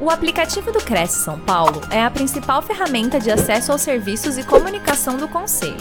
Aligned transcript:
O 0.00 0.10
aplicativo 0.10 0.70
do 0.70 0.78
Cresce 0.78 1.24
São 1.24 1.40
Paulo 1.40 1.80
é 1.90 2.00
a 2.00 2.08
principal 2.08 2.62
ferramenta 2.62 3.18
de 3.18 3.32
acesso 3.32 3.72
aos 3.72 3.82
serviços 3.82 4.38
e 4.38 4.44
comunicação 4.44 5.16
do 5.16 5.26
Conselho. 5.26 5.74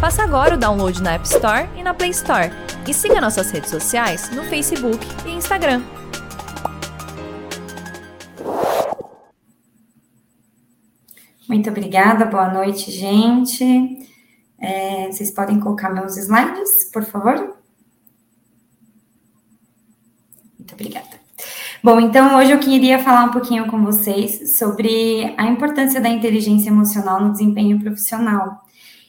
Faça 0.00 0.22
agora 0.22 0.54
o 0.54 0.58
download 0.58 1.02
na 1.02 1.12
App 1.12 1.26
Store 1.26 1.68
e 1.76 1.82
na 1.82 1.92
Play 1.92 2.08
Store. 2.10 2.50
E 2.88 2.94
siga 2.94 3.20
nossas 3.20 3.50
redes 3.50 3.68
sociais 3.68 4.30
no 4.30 4.44
Facebook 4.44 4.98
e 5.26 5.32
Instagram. 5.32 5.82
Muito 11.46 11.68
obrigada, 11.68 12.24
boa 12.24 12.48
noite, 12.48 12.90
gente. 12.90 14.08
É, 14.58 15.12
vocês 15.12 15.30
podem 15.32 15.60
colocar 15.60 15.90
meus 15.90 16.16
slides, 16.16 16.86
por 16.90 17.04
favor? 17.04 17.36
Muito 20.58 20.72
obrigada. 20.72 21.09
Bom, 21.82 21.98
então 21.98 22.36
hoje 22.36 22.52
eu 22.52 22.58
queria 22.58 22.98
falar 22.98 23.24
um 23.24 23.30
pouquinho 23.30 23.66
com 23.66 23.82
vocês 23.82 24.58
sobre 24.58 25.34
a 25.38 25.46
importância 25.46 25.98
da 25.98 26.10
inteligência 26.10 26.68
emocional 26.68 27.22
no 27.22 27.32
desempenho 27.32 27.80
profissional. 27.80 28.60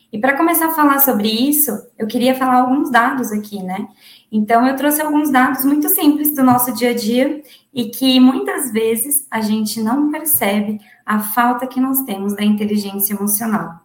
E 0.10 0.18
para 0.18 0.38
começar 0.38 0.68
a 0.68 0.74
falar 0.74 1.00
sobre 1.00 1.28
isso, 1.28 1.70
eu 2.00 2.08
queria 2.08 2.34
falar 2.34 2.62
alguns 2.62 2.90
dados 2.90 3.30
aqui, 3.34 3.62
né? 3.62 3.90
Então, 4.32 4.66
eu 4.66 4.78
trouxe 4.78 5.02
alguns 5.02 5.30
dados 5.30 5.66
muito 5.66 5.90
simples 5.90 6.34
do 6.34 6.44
nosso 6.44 6.74
dia 6.74 6.92
a 6.92 6.94
dia 6.94 7.44
e 7.74 7.90
que 7.90 8.22
muitas 8.22 8.72
vezes 8.72 9.28
a 9.30 9.42
gente 9.42 9.82
não 9.82 10.10
percebe 10.10 10.80
a 11.06 11.20
falta 11.20 11.68
que 11.68 11.82
nós 11.82 12.04
temos 12.04 12.34
da 12.34 12.44
inteligência 12.44 13.14
emocional. 13.14 13.82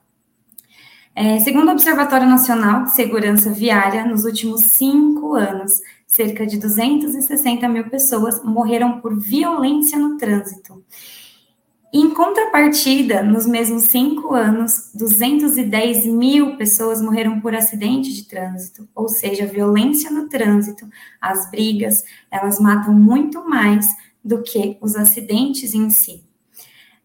É, 1.12 1.40
segundo 1.40 1.68
o 1.68 1.72
Observatório 1.72 2.28
Nacional 2.28 2.84
de 2.84 2.94
Segurança 2.94 3.50
Viária, 3.50 4.04
nos 4.04 4.24
últimos 4.24 4.60
cinco 4.62 5.34
anos, 5.34 5.72
cerca 6.16 6.46
de 6.46 6.56
260 6.56 7.68
mil 7.68 7.90
pessoas 7.90 8.42
morreram 8.42 9.02
por 9.02 9.20
violência 9.20 9.98
no 9.98 10.16
trânsito. 10.16 10.82
Em 11.92 12.10
contrapartida, 12.10 13.22
nos 13.22 13.46
mesmos 13.46 13.84
cinco 13.84 14.34
anos, 14.34 14.90
210 14.94 16.06
mil 16.06 16.56
pessoas 16.56 17.02
morreram 17.02 17.38
por 17.40 17.54
acidente 17.54 18.12
de 18.12 18.26
trânsito, 18.26 18.88
ou 18.94 19.08
seja, 19.08 19.46
violência 19.46 20.10
no 20.10 20.28
trânsito, 20.28 20.88
as 21.20 21.50
brigas, 21.50 22.02
elas 22.30 22.58
matam 22.58 22.94
muito 22.94 23.46
mais 23.48 23.86
do 24.24 24.42
que 24.42 24.78
os 24.80 24.96
acidentes 24.96 25.74
em 25.74 25.90
si. 25.90 26.24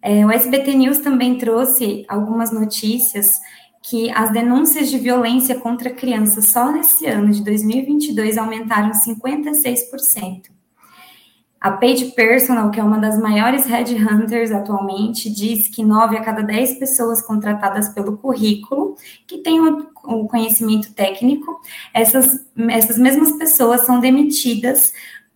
É, 0.01 0.25
o 0.25 0.31
SBT 0.31 0.73
News 0.73 0.99
também 0.99 1.37
trouxe 1.37 2.05
algumas 2.07 2.51
notícias 2.51 3.39
que 3.81 4.11
as 4.11 4.31
denúncias 4.31 4.89
de 4.89 4.97
violência 4.97 5.59
contra 5.59 5.89
crianças 5.89 6.45
só 6.45 6.71
nesse 6.71 7.05
ano 7.07 7.31
de 7.31 7.43
2022 7.43 8.37
aumentaram 8.37 8.91
56%. 8.91 10.51
A 11.59 11.71
Page 11.71 12.05
Personal, 12.13 12.71
que 12.71 12.79
é 12.79 12.83
uma 12.83 12.97
das 12.97 13.19
maiores 13.19 13.65
headhunters 13.65 14.51
atualmente, 14.51 15.29
diz 15.29 15.67
que 15.67 15.83
9 15.83 16.17
a 16.17 16.23
cada 16.23 16.41
10 16.41 16.79
pessoas 16.79 17.21
contratadas 17.21 17.89
pelo 17.89 18.17
currículo, 18.17 18.95
que 19.27 19.39
têm 19.39 19.59
o, 19.59 19.87
o 20.05 20.27
conhecimento 20.27 20.91
técnico, 20.93 21.61
essas, 21.93 22.43
essas 22.67 22.97
mesmas 22.97 23.33
pessoas 23.33 23.85
são 23.85 23.99
demitidas 23.99 24.91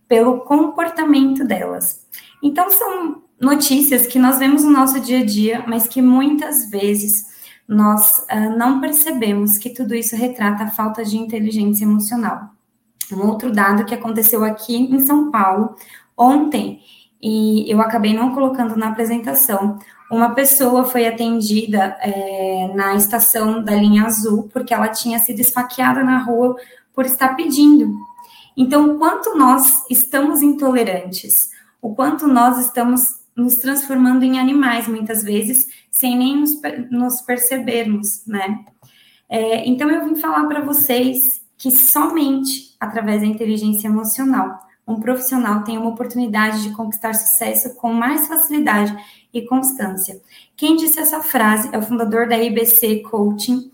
pelo 0.08 0.40
comportamento 0.40 1.44
delas. 1.44 2.04
Então, 2.42 2.70
são 2.70 3.22
notícias 3.40 4.08
que 4.08 4.18
nós 4.18 4.38
vemos 4.38 4.64
no 4.64 4.70
nosso 4.70 4.98
dia 4.98 5.20
a 5.20 5.24
dia, 5.24 5.64
mas 5.68 5.86
que 5.86 6.02
muitas 6.02 6.68
vezes 6.68 7.35
nós 7.68 8.24
uh, 8.30 8.56
não 8.56 8.80
percebemos 8.80 9.58
que 9.58 9.70
tudo 9.70 9.94
isso 9.94 10.14
retrata 10.16 10.64
a 10.64 10.70
falta 10.70 11.04
de 11.04 11.16
inteligência 11.16 11.84
emocional. 11.84 12.50
Um 13.12 13.26
outro 13.26 13.52
dado 13.52 13.84
que 13.84 13.94
aconteceu 13.94 14.44
aqui 14.44 14.76
em 14.76 15.00
São 15.00 15.30
Paulo 15.30 15.74
ontem, 16.16 16.80
e 17.20 17.70
eu 17.70 17.80
acabei 17.80 18.14
não 18.14 18.34
colocando 18.34 18.76
na 18.76 18.88
apresentação, 18.88 19.78
uma 20.10 20.34
pessoa 20.34 20.84
foi 20.84 21.06
atendida 21.06 21.96
é, 22.00 22.72
na 22.74 22.94
estação 22.94 23.62
da 23.62 23.74
linha 23.74 24.04
azul 24.04 24.48
porque 24.52 24.72
ela 24.72 24.88
tinha 24.88 25.18
sido 25.18 25.40
esfaqueada 25.40 26.04
na 26.04 26.18
rua 26.18 26.56
por 26.94 27.04
estar 27.04 27.34
pedindo. 27.34 27.92
Então, 28.56 28.94
o 28.94 28.98
quanto 28.98 29.36
nós 29.36 29.84
estamos 29.90 30.40
intolerantes, 30.42 31.50
o 31.82 31.94
quanto 31.94 32.26
nós 32.26 32.58
estamos 32.58 33.16
nos 33.36 33.56
transformando 33.56 34.24
em 34.24 34.38
animais, 34.38 34.88
muitas 34.88 35.22
vezes, 35.22 35.66
sem 35.90 36.16
nem 36.16 36.40
nos, 36.40 36.60
nos 36.90 37.20
percebermos, 37.20 38.24
né? 38.26 38.64
É, 39.28 39.68
então, 39.68 39.90
eu 39.90 40.04
vim 40.04 40.16
falar 40.16 40.46
para 40.46 40.62
vocês 40.62 41.44
que 41.58 41.70
somente 41.70 42.74
através 42.80 43.20
da 43.20 43.26
inteligência 43.26 43.88
emocional 43.88 44.66
um 44.86 45.00
profissional 45.00 45.64
tem 45.64 45.76
uma 45.76 45.90
oportunidade 45.90 46.62
de 46.62 46.70
conquistar 46.70 47.12
sucesso 47.12 47.74
com 47.74 47.92
mais 47.92 48.28
facilidade 48.28 48.96
e 49.34 49.42
constância. 49.42 50.20
Quem 50.56 50.76
disse 50.76 51.00
essa 51.00 51.20
frase 51.20 51.68
é 51.72 51.78
o 51.78 51.82
fundador 51.82 52.28
da 52.28 52.38
IBC 52.38 53.02
Coaching, 53.02 53.72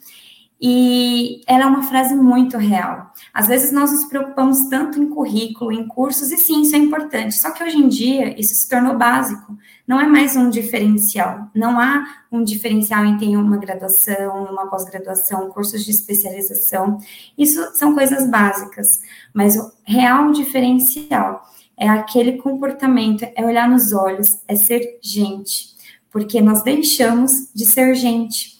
e 0.64 1.40
ela 1.44 1.64
é 1.64 1.66
uma 1.66 1.82
frase 1.82 2.14
muito 2.14 2.56
real. 2.56 3.12
Às 3.34 3.48
vezes 3.48 3.72
nós 3.72 3.90
nos 3.90 4.04
preocupamos 4.04 4.68
tanto 4.68 5.02
em 5.02 5.08
currículo, 5.08 5.72
em 5.72 5.88
cursos, 5.88 6.30
e 6.30 6.36
sim, 6.36 6.62
isso 6.62 6.76
é 6.76 6.78
importante. 6.78 7.34
Só 7.34 7.50
que 7.50 7.64
hoje 7.64 7.78
em 7.78 7.88
dia 7.88 8.38
isso 8.40 8.54
se 8.54 8.68
tornou 8.68 8.96
básico. 8.96 9.58
Não 9.88 10.00
é 10.00 10.06
mais 10.06 10.36
um 10.36 10.48
diferencial. 10.48 11.50
Não 11.52 11.80
há 11.80 12.06
um 12.30 12.44
diferencial 12.44 13.04
em 13.04 13.18
ter 13.18 13.36
uma 13.36 13.56
graduação, 13.56 14.44
uma 14.44 14.68
pós-graduação, 14.68 15.50
cursos 15.50 15.84
de 15.84 15.90
especialização. 15.90 16.96
Isso 17.36 17.74
são 17.74 17.92
coisas 17.92 18.30
básicas. 18.30 19.00
Mas 19.34 19.56
o 19.56 19.72
real 19.82 20.30
diferencial 20.30 21.42
é 21.76 21.88
aquele 21.88 22.34
comportamento, 22.38 23.26
é 23.34 23.44
olhar 23.44 23.68
nos 23.68 23.92
olhos, 23.92 24.38
é 24.46 24.54
ser 24.54 25.00
gente. 25.02 25.72
Porque 26.08 26.40
nós 26.40 26.62
deixamos 26.62 27.52
de 27.52 27.66
ser 27.66 27.96
gente 27.96 28.51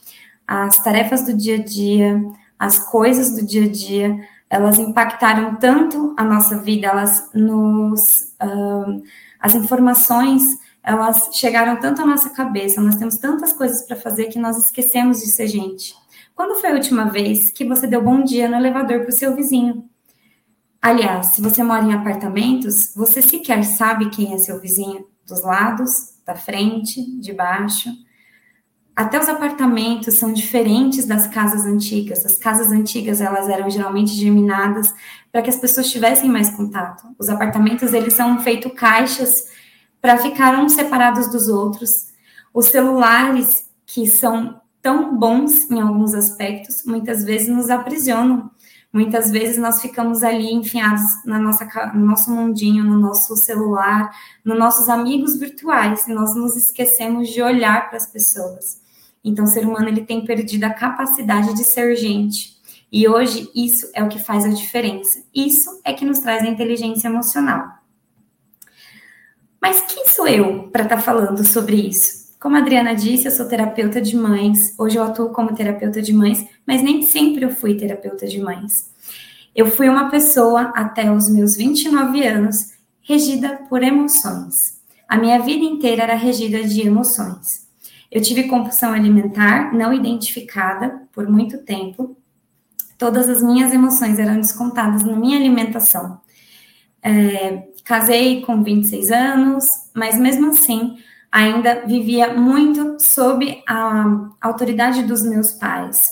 as 0.47 0.83
tarefas 0.83 1.25
do 1.25 1.37
dia 1.37 1.57
a 1.57 1.63
dia, 1.63 2.23
as 2.59 2.79
coisas 2.79 3.35
do 3.35 3.45
dia 3.45 3.65
a 3.65 3.69
dia, 3.69 4.29
elas 4.49 4.79
impactaram 4.79 5.57
tanto 5.57 6.15
a 6.17 6.25
nossa 6.25 6.59
vida, 6.59 6.87
elas 6.87 7.31
nos. 7.35 8.35
Uh, 8.43 9.03
as 9.41 9.55
informações, 9.57 10.43
elas 10.83 11.31
chegaram 11.33 11.81
tanto 11.81 12.03
à 12.03 12.07
nossa 12.07 12.31
cabeça, 12.31 12.81
nós 12.81 12.95
temos 12.95 13.17
tantas 13.17 13.53
coisas 13.53 13.85
para 13.87 13.97
fazer 13.97 14.27
que 14.27 14.39
nós 14.39 14.57
esquecemos 14.57 15.19
de 15.19 15.27
ser 15.33 15.49
gente. 15.49 15.95
Quando 16.35 16.61
foi 16.61 16.71
a 16.71 16.75
última 16.75 17.07
vez 17.07 17.51
que 17.51 17.65
você 17.65 17.87
deu 17.87 18.03
bom 18.03 18.23
dia 18.23 18.49
no 18.49 18.57
elevador 18.57 19.01
para 19.01 19.09
o 19.09 19.13
seu 19.13 19.35
vizinho? 19.35 19.89
Aliás, 20.81 21.29
se 21.29 21.43
você 21.43 21.63
mora 21.63 21.85
em 21.85 21.95
apartamentos, 21.95 22.95
você 22.95 23.21
sequer 23.21 23.65
sabe 23.65 24.11
quem 24.11 24.33
é 24.33 24.39
seu 24.39 24.61
vizinho, 24.61 25.07
dos 25.27 25.43
lados, 25.43 25.91
da 26.25 26.35
frente, 26.35 27.19
de 27.21 27.33
baixo 27.33 27.91
até 28.95 29.19
os 29.19 29.29
apartamentos 29.29 30.15
são 30.15 30.33
diferentes 30.33 31.07
das 31.07 31.27
casas 31.27 31.65
antigas. 31.65 32.27
As 32.27 32.37
casas 32.37 32.71
antigas, 32.71 33.23
elas 33.23 33.49
eram 33.49 33.71
geralmente 33.71 34.13
germinadas 34.13 34.93
para 35.31 35.41
que 35.41 35.49
as 35.49 35.57
pessoas 35.57 35.91
tivessem 35.91 36.31
mais 36.31 36.51
contato. 36.51 37.07
Os 37.19 37.31
apartamentos, 37.31 37.95
eles 37.95 38.13
são 38.13 38.41
feitos 38.41 38.73
caixas 38.73 39.47
para 40.01 40.19
ficar 40.19 40.59
uns 40.59 40.73
separados 40.73 41.31
dos 41.31 41.49
outros. 41.49 42.09
Os 42.53 42.67
celulares, 42.67 43.67
que 43.87 44.07
são 44.07 44.61
tão 44.83 45.17
bons 45.17 45.71
em 45.71 45.81
alguns 45.81 46.13
aspectos, 46.13 46.85
muitas 46.85 47.25
vezes 47.25 47.49
nos 47.49 47.71
aprisionam. 47.71 48.51
Muitas 48.93 49.31
vezes 49.31 49.57
nós 49.57 49.81
ficamos 49.81 50.23
ali 50.23 50.53
enfiados 50.53 51.01
na 51.25 51.39
nossa, 51.39 51.65
no 51.95 52.05
nosso 52.05 52.31
mundinho, 52.31 52.85
no 52.85 52.99
nosso 52.99 53.35
celular, 53.37 54.11
nos 54.45 54.59
nossos 54.59 54.91
amigos 54.91 55.39
virtuais, 55.39 56.07
e 56.07 56.13
nós 56.13 56.35
nos 56.35 56.57
esquecemos 56.57 57.31
de 57.31 57.41
olhar 57.41 57.89
para 57.89 57.97
as 57.97 58.07
pessoas. 58.07 58.81
Então, 59.25 59.44
o 59.44 59.49
ser 59.49 59.65
humano 59.65 59.88
ele 59.88 60.05
tem 60.05 60.25
perdido 60.25 60.65
a 60.65 60.71
capacidade 60.71 61.55
de 61.55 61.65
ser 61.65 61.97
gente. 61.97 62.60
E 62.91 63.09
hoje 63.09 63.50
isso 63.55 63.91
é 63.94 64.03
o 64.03 64.09
que 64.09 64.19
faz 64.19 64.44
a 64.44 64.49
diferença. 64.49 65.22
Isso 65.34 65.81
é 65.84 65.93
que 65.93 66.05
nos 66.05 66.19
traz 66.19 66.43
a 66.43 66.49
inteligência 66.49 67.09
emocional. 67.09 67.66
Mas 69.61 69.81
quem 69.82 70.06
sou 70.09 70.27
eu 70.27 70.69
para 70.71 70.82
estar 70.82 70.97
tá 70.97 71.03
falando 71.03 71.44
sobre 71.47 71.76
isso? 71.76 72.23
Como 72.41 72.56
a 72.56 72.58
Adriana 72.58 72.94
disse, 72.94 73.26
eu 73.26 73.31
sou 73.31 73.47
terapeuta 73.47 74.00
de 74.00 74.17
mães. 74.17 74.75
Hoje 74.76 74.97
eu 74.97 75.05
atuo 75.05 75.31
como 75.31 75.55
terapeuta 75.55 76.02
de 76.02 76.12
mães, 76.12 76.44
mas 76.67 76.82
nem 76.82 77.02
sempre 77.02 77.44
eu 77.44 77.50
fui 77.50 77.76
terapeuta 77.76 78.26
de 78.26 78.41
mães. 78.41 78.91
Eu 79.55 79.69
fui 79.69 79.88
uma 79.88 80.11
pessoa 80.11 80.73
até 80.75 81.11
os 81.11 81.31
meus 81.31 81.56
29 81.56 82.26
anos 82.26 82.73
regida 83.00 83.61
por 83.69 83.82
emoções. 83.82 84.82
A 85.08 85.17
minha 85.17 85.38
vida 85.38 85.64
inteira 85.64 86.02
era 86.02 86.14
regida 86.14 86.64
de 86.64 86.81
emoções. 86.81 87.69
Eu 88.12 88.20
tive 88.20 88.43
compulsão 88.43 88.93
alimentar 88.93 89.73
não 89.73 89.91
identificada 89.91 91.03
por 91.14 91.26
muito 91.26 91.56
tempo. 91.64 92.14
Todas 92.99 93.26
as 93.26 93.43
minhas 93.43 93.73
emoções 93.73 94.19
eram 94.19 94.37
descontadas 94.37 95.03
na 95.03 95.17
minha 95.17 95.38
alimentação. 95.38 96.20
É, 97.03 97.69
casei 97.82 98.43
com 98.43 98.62
26 98.62 99.11
anos, 99.11 99.64
mas 99.94 100.19
mesmo 100.19 100.50
assim 100.50 100.99
ainda 101.32 101.87
vivia 101.87 102.35
muito 102.35 102.99
sob 103.00 103.62
a 103.67 104.29
autoridade 104.43 105.05
dos 105.05 105.23
meus 105.23 105.55
pais. 105.55 106.11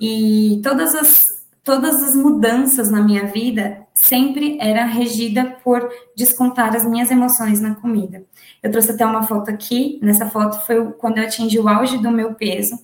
E 0.00 0.62
todas 0.64 0.94
as, 0.94 1.28
todas 1.62 2.02
as 2.02 2.16
mudanças 2.16 2.90
na 2.90 3.02
minha 3.02 3.26
vida 3.26 3.86
sempre 4.00 4.56
era 4.60 4.84
regida 4.84 5.56
por 5.62 5.90
descontar 6.16 6.74
as 6.74 6.86
minhas 6.86 7.10
emoções 7.10 7.60
na 7.60 7.74
comida. 7.74 8.22
Eu 8.62 8.70
trouxe 8.70 8.92
até 8.92 9.04
uma 9.04 9.24
foto 9.24 9.50
aqui. 9.50 9.98
Nessa 10.00 10.30
foto 10.30 10.64
foi 10.64 10.92
quando 10.92 11.18
eu 11.18 11.24
atingi 11.24 11.58
o 11.58 11.68
auge 11.68 11.98
do 11.98 12.10
meu 12.10 12.32
peso. 12.34 12.78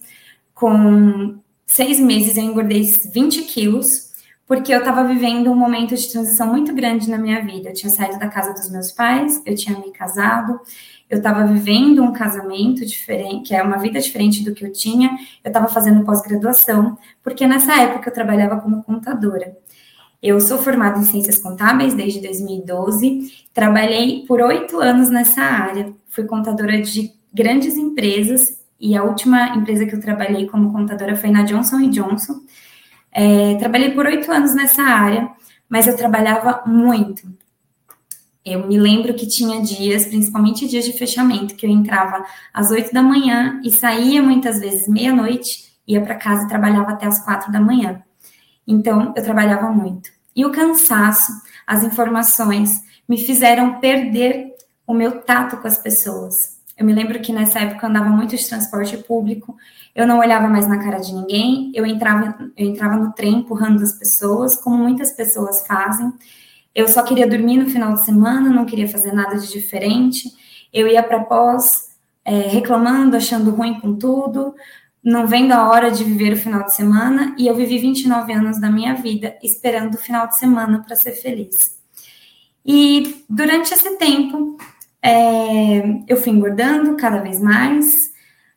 Com 0.52 1.38
seis 1.64 2.00
meses 2.00 2.36
eu 2.36 2.42
engordei 2.42 2.82
20 2.82 3.42
quilos, 3.42 4.12
porque 4.44 4.74
eu 4.74 4.80
estava 4.80 5.04
vivendo 5.04 5.50
um 5.52 5.56
momento 5.56 5.94
de 5.94 6.10
transição 6.10 6.48
muito 6.48 6.74
grande 6.74 7.08
na 7.08 7.16
minha 7.16 7.40
vida. 7.42 7.70
Eu 7.70 7.74
tinha 7.74 7.90
saído 7.90 8.18
da 8.18 8.28
casa 8.28 8.52
dos 8.52 8.68
meus 8.68 8.90
pais, 8.90 9.40
eu 9.46 9.54
tinha 9.54 9.78
me 9.78 9.92
casado, 9.92 10.60
eu 11.08 11.18
estava 11.18 11.46
vivendo 11.46 12.02
um 12.02 12.12
casamento 12.12 12.84
diferente, 12.84 13.48
que 13.48 13.54
é 13.54 13.62
uma 13.62 13.78
vida 13.78 14.00
diferente 14.00 14.42
do 14.42 14.52
que 14.52 14.64
eu 14.64 14.72
tinha. 14.72 15.10
Eu 15.44 15.48
estava 15.48 15.68
fazendo 15.68 16.04
pós-graduação, 16.04 16.98
porque 17.22 17.46
nessa 17.46 17.80
época 17.80 18.10
eu 18.10 18.14
trabalhava 18.14 18.60
como 18.60 18.82
contadora. 18.82 19.56
Eu 20.24 20.40
sou 20.40 20.56
formada 20.56 20.98
em 20.98 21.02
ciências 21.02 21.36
contábeis 21.36 21.92
desde 21.92 22.18
2012, 22.18 23.44
trabalhei 23.52 24.24
por 24.26 24.40
oito 24.40 24.80
anos 24.80 25.10
nessa 25.10 25.42
área, 25.42 25.94
fui 26.08 26.24
contadora 26.24 26.80
de 26.80 27.12
grandes 27.30 27.76
empresas 27.76 28.58
e 28.80 28.96
a 28.96 29.04
última 29.04 29.48
empresa 29.54 29.84
que 29.84 29.94
eu 29.94 30.00
trabalhei 30.00 30.46
como 30.46 30.72
contadora 30.72 31.14
foi 31.14 31.30
na 31.30 31.42
Johnson 31.42 31.90
Johnson. 31.90 32.40
É, 33.12 33.56
trabalhei 33.56 33.90
por 33.90 34.06
oito 34.06 34.32
anos 34.32 34.54
nessa 34.54 34.80
área, 34.82 35.30
mas 35.68 35.86
eu 35.86 35.94
trabalhava 35.94 36.62
muito. 36.66 37.30
Eu 38.42 38.66
me 38.66 38.78
lembro 38.78 39.12
que 39.12 39.26
tinha 39.26 39.60
dias, 39.60 40.06
principalmente 40.06 40.66
dias 40.66 40.86
de 40.86 40.94
fechamento, 40.94 41.54
que 41.54 41.66
eu 41.66 41.70
entrava 41.70 42.24
às 42.50 42.70
oito 42.70 42.94
da 42.94 43.02
manhã 43.02 43.60
e 43.62 43.70
saía 43.70 44.22
muitas 44.22 44.58
vezes 44.58 44.88
meia-noite, 44.88 45.70
ia 45.86 46.00
para 46.00 46.14
casa 46.14 46.44
e 46.44 46.48
trabalhava 46.48 46.92
até 46.92 47.04
as 47.04 47.22
quatro 47.22 47.52
da 47.52 47.60
manhã. 47.60 48.02
Então, 48.66 49.12
eu 49.14 49.22
trabalhava 49.22 49.70
muito. 49.70 50.13
E 50.34 50.44
o 50.44 50.52
cansaço, 50.52 51.32
as 51.66 51.84
informações, 51.84 52.82
me 53.08 53.18
fizeram 53.18 53.78
perder 53.80 54.54
o 54.86 54.94
meu 54.94 55.22
tato 55.22 55.56
com 55.58 55.66
as 55.66 55.78
pessoas. 55.78 56.54
Eu 56.76 56.84
me 56.84 56.92
lembro 56.92 57.20
que 57.20 57.32
nessa 57.32 57.60
época 57.60 57.86
eu 57.86 57.90
andava 57.90 58.08
muito 58.08 58.36
de 58.36 58.48
transporte 58.48 58.96
público, 58.98 59.56
eu 59.94 60.06
não 60.06 60.18
olhava 60.18 60.48
mais 60.48 60.66
na 60.66 60.78
cara 60.78 60.98
de 60.98 61.14
ninguém, 61.14 61.70
eu 61.72 61.86
entrava, 61.86 62.36
eu 62.56 62.66
entrava 62.66 62.96
no 62.96 63.12
trem 63.12 63.38
empurrando 63.38 63.80
as 63.80 63.92
pessoas, 63.92 64.56
como 64.56 64.76
muitas 64.76 65.12
pessoas 65.12 65.64
fazem. 65.66 66.12
Eu 66.74 66.88
só 66.88 67.04
queria 67.04 67.28
dormir 67.28 67.58
no 67.58 67.70
final 67.70 67.94
de 67.94 68.04
semana, 68.04 68.50
não 68.50 68.66
queria 68.66 68.88
fazer 68.88 69.12
nada 69.12 69.38
de 69.38 69.52
diferente. 69.52 70.28
Eu 70.72 70.88
ia 70.88 71.02
para 71.02 71.20
pós 71.20 71.90
é, 72.24 72.40
reclamando, 72.48 73.16
achando 73.16 73.52
ruim 73.52 73.78
com 73.78 73.94
tudo, 73.94 74.54
não 75.04 75.26
vendo 75.26 75.52
a 75.52 75.68
hora 75.68 75.90
de 75.90 76.02
viver 76.02 76.32
o 76.32 76.36
final 76.36 76.64
de 76.64 76.74
semana 76.74 77.36
e 77.38 77.46
eu 77.46 77.54
vivi 77.54 77.78
29 77.78 78.32
anos 78.32 78.58
da 78.58 78.70
minha 78.70 78.94
vida 78.94 79.36
esperando 79.42 79.96
o 79.96 79.98
final 79.98 80.26
de 80.26 80.38
semana 80.38 80.82
para 80.82 80.96
ser 80.96 81.12
feliz. 81.12 81.78
E 82.64 83.22
durante 83.28 83.74
esse 83.74 83.98
tempo, 83.98 84.56
é, 85.02 85.82
eu 86.08 86.16
fui 86.16 86.32
engordando 86.32 86.96
cada 86.96 87.18
vez 87.18 87.38
mais, 87.38 88.10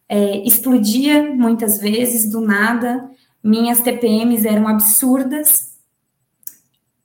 é, 0.08 0.38
explodia 0.48 1.36
muitas 1.36 1.80
vezes 1.80 2.32
do 2.32 2.40
nada, 2.40 3.12
minhas 3.44 3.82
TPMs 3.82 4.48
eram 4.48 4.70
absurdas 4.70 5.78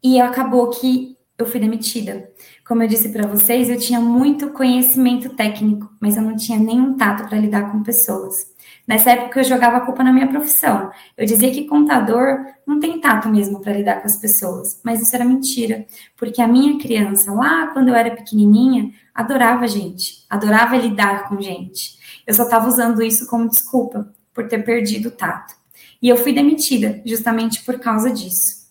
e 0.01 0.21
acabou 0.21 0.71
que 0.71 1.12
eu 1.43 1.47
fui 1.47 1.61
demitida. 1.61 2.31
Como 2.67 2.83
eu 2.83 2.89
disse 2.89 3.09
para 3.11 3.27
vocês, 3.27 3.69
eu 3.69 3.79
tinha 3.79 4.01
muito 4.01 4.51
conhecimento 4.51 5.31
técnico, 5.31 5.91
mas 6.01 6.17
eu 6.17 6.23
não 6.23 6.37
tinha 6.37 6.59
nenhum 6.59 6.97
tato 6.97 7.29
para 7.29 7.39
lidar 7.39 7.71
com 7.71 7.83
pessoas. 7.83 8.51
Nessa 8.87 9.13
época 9.13 9.41
eu 9.41 9.45
jogava 9.45 9.77
a 9.77 9.81
culpa 9.81 10.03
na 10.03 10.13
minha 10.13 10.29
profissão. 10.29 10.91
Eu 11.17 11.27
dizia 11.27 11.51
que 11.51 11.67
contador 11.67 12.45
não 12.67 12.81
tem 12.81 13.01
tato 13.01 13.29
mesmo 13.29 13.61
para 13.61 13.73
lidar 13.73 14.01
com 14.01 14.07
as 14.07 14.17
pessoas, 14.17 14.81
mas 14.85 15.01
isso 15.01 15.15
era 15.15 15.25
mentira, 15.25 15.87
porque 16.17 16.41
a 16.41 16.49
minha 16.49 16.79
criança 16.79 17.33
lá 17.33 17.69
quando 17.69 17.89
eu 17.89 17.95
era 17.95 18.15
pequenininha 18.15 18.91
adorava 19.15 19.69
gente, 19.69 20.25
adorava 20.29 20.77
lidar 20.77 21.29
com 21.29 21.41
gente. 21.41 21.99
Eu 22.27 22.35
só 22.35 22.45
estava 22.45 22.67
usando 22.67 23.03
isso 23.03 23.27
como 23.27 23.49
desculpa 23.49 24.13
por 24.33 24.49
ter 24.49 24.65
perdido 24.65 25.09
o 25.09 25.13
tato. 25.13 25.55
E 26.01 26.09
eu 26.09 26.17
fui 26.17 26.33
demitida 26.33 27.01
justamente 27.05 27.63
por 27.65 27.79
causa 27.79 28.11
disso. 28.11 28.62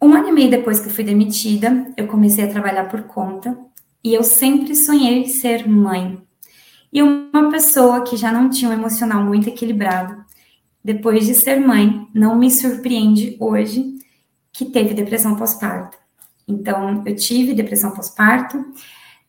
Um 0.00 0.14
ano 0.14 0.28
e 0.28 0.32
meio 0.32 0.50
depois 0.50 0.78
que 0.78 0.88
eu 0.88 0.92
fui 0.92 1.04
demitida, 1.04 1.92
eu 1.96 2.06
comecei 2.06 2.44
a 2.44 2.50
trabalhar 2.50 2.84
por 2.84 3.02
conta 3.02 3.58
e 4.02 4.14
eu 4.14 4.22
sempre 4.22 4.74
sonhei 4.74 5.26
ser 5.26 5.68
mãe. 5.68 6.22
E 6.92 7.02
uma 7.02 7.50
pessoa 7.50 8.02
que 8.02 8.16
já 8.16 8.32
não 8.32 8.48
tinha 8.48 8.70
um 8.70 8.74
emocional 8.74 9.22
muito 9.24 9.48
equilibrado, 9.48 10.24
depois 10.82 11.26
de 11.26 11.34
ser 11.34 11.60
mãe, 11.60 12.06
não 12.14 12.38
me 12.38 12.50
surpreende 12.50 13.36
hoje 13.40 13.98
que 14.52 14.66
teve 14.66 14.94
depressão 14.94 15.36
pós-parto. 15.36 15.98
Então, 16.46 17.02
eu 17.04 17.14
tive 17.14 17.52
depressão 17.52 17.90
pós-parto, 17.90 18.64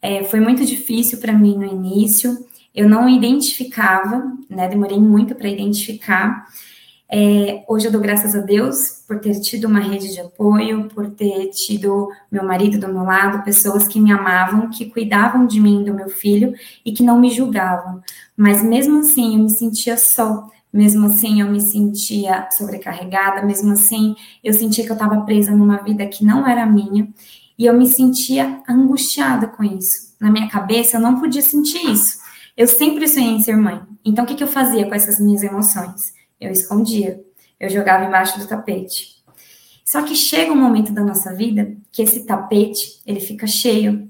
é, 0.02 0.24
foi 0.24 0.40
muito 0.40 0.66
difícil 0.66 1.20
para 1.20 1.34
mim 1.34 1.58
no 1.58 1.66
início, 1.66 2.38
eu 2.74 2.88
não 2.88 3.10
identificava, 3.10 4.24
né? 4.50 4.68
Demorei 4.68 5.00
muito 5.00 5.36
para 5.36 5.50
identificar. 5.50 6.48
É, 7.12 7.64
hoje 7.68 7.88
eu 7.88 7.92
dou 7.92 8.00
graças 8.00 8.36
a 8.36 8.40
Deus 8.40 9.04
por 9.08 9.20
ter 9.20 9.40
tido 9.40 9.66
uma 9.66 9.80
rede 9.80 10.14
de 10.14 10.20
apoio, 10.22 10.88
por 10.90 11.10
ter 11.10 11.50
tido 11.50 12.08
meu 12.32 12.44
marido 12.44 12.78
do 12.78 12.94
meu 12.94 13.04
lado, 13.04 13.44
pessoas 13.44 13.88
que 13.88 14.00
me 14.00 14.12
amavam, 14.12 14.70
que 14.70 14.86
cuidavam 14.86 15.48
de 15.48 15.60
mim, 15.60 15.84
do 15.84 15.92
meu 15.92 16.08
filho 16.08 16.54
e 16.86 16.92
que 16.92 17.02
não 17.02 17.20
me 17.20 17.32
julgavam. 17.32 18.00
Mas 18.38 18.62
mesmo 18.62 19.00
assim 19.00 19.36
eu 19.36 19.44
me 19.44 19.50
sentia 19.50 19.98
só, 19.98 20.48
mesmo 20.72 21.08
assim 21.08 21.42
eu 21.42 21.50
me 21.50 21.60
sentia 21.60 22.48
sobrecarregada, 22.52 23.42
mesmo 23.42 23.74
assim 23.74 24.16
eu 24.44 24.54
sentia 24.54 24.86
que 24.86 24.92
eu 24.92 24.96
estava 24.96 25.22
presa 25.22 25.52
numa 25.52 25.78
vida 25.78 26.06
que 26.06 26.24
não 26.24 26.48
era 26.48 26.64
minha 26.64 27.10
e 27.58 27.66
eu 27.66 27.74
me 27.74 27.88
sentia 27.88 28.62
angustiada 28.70 29.48
com 29.48 29.64
isso. 29.64 30.14
Na 30.22 30.30
minha 30.30 30.48
cabeça 30.48 30.98
eu 30.98 31.02
não 31.02 31.20
podia 31.20 31.42
sentir 31.42 31.90
isso. 31.90 32.20
Eu 32.56 32.68
sempre 32.68 33.08
sonhei 33.08 33.32
em 33.32 33.42
ser 33.42 33.58
mãe. 33.58 33.82
Então 34.06 34.26
o 34.26 34.28
que, 34.28 34.36
que 34.36 34.44
eu 34.44 34.48
fazia 34.48 34.88
com 34.88 34.94
essas 34.94 35.20
minhas 35.20 35.42
emoções? 35.42 36.19
Eu 36.40 36.52
escondia, 36.52 37.24
eu 37.60 37.70
jogava 37.70 38.06
embaixo 38.06 38.40
do 38.40 38.48
tapete. 38.48 39.20
Só 39.84 40.04
que 40.04 40.16
chega 40.16 40.52
um 40.52 40.56
momento 40.56 40.94
da 40.94 41.04
nossa 41.04 41.34
vida 41.34 41.76
que 41.92 42.04
esse 42.04 42.26
tapete, 42.26 43.02
ele 43.06 43.20
fica 43.20 43.48
cheio. 43.48 44.08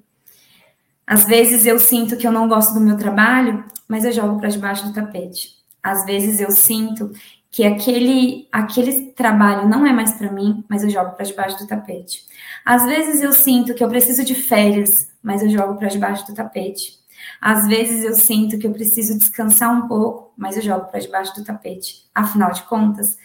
Às 1.07 1.25
vezes 1.25 1.65
eu 1.65 1.79
sinto 1.79 2.17
que 2.17 2.27
eu 2.27 2.31
não 2.31 2.49
gosto 2.49 2.73
do 2.73 2.81
meu 2.81 2.97
trabalho, 2.97 3.63
mas 3.87 4.03
eu 4.03 4.11
jogo 4.11 4.39
para 4.39 4.49
debaixo 4.49 4.85
do 4.85 4.93
tapete. 4.93 5.57
Às 5.81 6.05
vezes 6.05 6.41
eu 6.41 6.51
sinto 6.51 7.11
que 7.49 7.63
aquele 7.63 8.47
aquele 8.51 9.11
trabalho 9.13 9.67
não 9.67 9.85
é 9.85 9.91
mais 9.91 10.11
para 10.11 10.31
mim, 10.31 10.63
mas 10.69 10.83
eu 10.83 10.89
jogo 10.89 11.11
para 11.11 11.25
debaixo 11.25 11.57
do 11.57 11.65
tapete. 11.65 12.25
Às 12.63 12.85
vezes 12.85 13.21
eu 13.21 13.33
sinto 13.33 13.73
que 13.73 13.83
eu 13.83 13.89
preciso 13.89 14.23
de 14.23 14.35
férias, 14.35 15.07
mas 15.23 15.41
eu 15.41 15.49
jogo 15.49 15.77
para 15.77 15.87
debaixo 15.87 16.27
do 16.27 16.35
tapete. 16.35 16.98
Às 17.41 17.67
vezes 17.67 18.03
eu 18.03 18.13
sinto 18.15 18.57
que 18.57 18.67
eu 18.67 18.71
preciso 18.71 19.17
descansar 19.17 19.71
um 19.71 19.87
pouco, 19.87 20.33
mas 20.37 20.55
eu 20.55 20.61
jogo 20.61 20.85
para 20.85 20.99
debaixo 20.99 21.33
do 21.35 21.43
tapete. 21.43 22.05
Afinal 22.13 22.51
de 22.51 22.63
contas, 22.63 23.17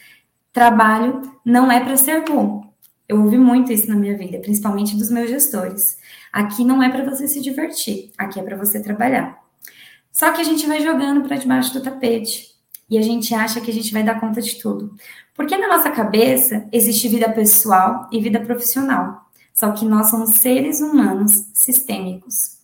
trabalho 0.52 1.22
não 1.44 1.70
é 1.70 1.80
para 1.80 1.96
ser 1.96 2.24
bom. 2.24 2.72
Eu 3.08 3.22
ouvi 3.22 3.36
muito 3.36 3.72
isso 3.72 3.88
na 3.88 3.96
minha 3.96 4.16
vida, 4.16 4.38
principalmente 4.38 4.96
dos 4.96 5.10
meus 5.10 5.28
gestores. 5.28 5.98
Aqui 6.32 6.64
não 6.64 6.82
é 6.82 6.88
para 6.88 7.04
você 7.04 7.28
se 7.28 7.40
divertir, 7.40 8.12
aqui 8.16 8.40
é 8.40 8.42
para 8.42 8.56
você 8.56 8.80
trabalhar. 8.82 9.38
Só 10.10 10.32
que 10.32 10.40
a 10.40 10.44
gente 10.44 10.66
vai 10.66 10.80
jogando 10.80 11.22
para 11.22 11.36
debaixo 11.36 11.74
do 11.74 11.82
tapete 11.82 12.54
e 12.88 12.96
a 12.96 13.02
gente 13.02 13.34
acha 13.34 13.60
que 13.60 13.70
a 13.70 13.74
gente 13.74 13.92
vai 13.92 14.02
dar 14.02 14.20
conta 14.20 14.40
de 14.40 14.54
tudo. 14.60 14.94
Porque 15.34 15.56
na 15.56 15.68
nossa 15.68 15.90
cabeça 15.90 16.66
existe 16.70 17.08
vida 17.08 17.30
pessoal 17.30 18.08
e 18.12 18.20
vida 18.20 18.40
profissional. 18.40 19.28
Só 19.52 19.72
que 19.72 19.84
nós 19.84 20.10
somos 20.10 20.36
seres 20.36 20.80
humanos 20.80 21.48
sistêmicos. 21.52 22.58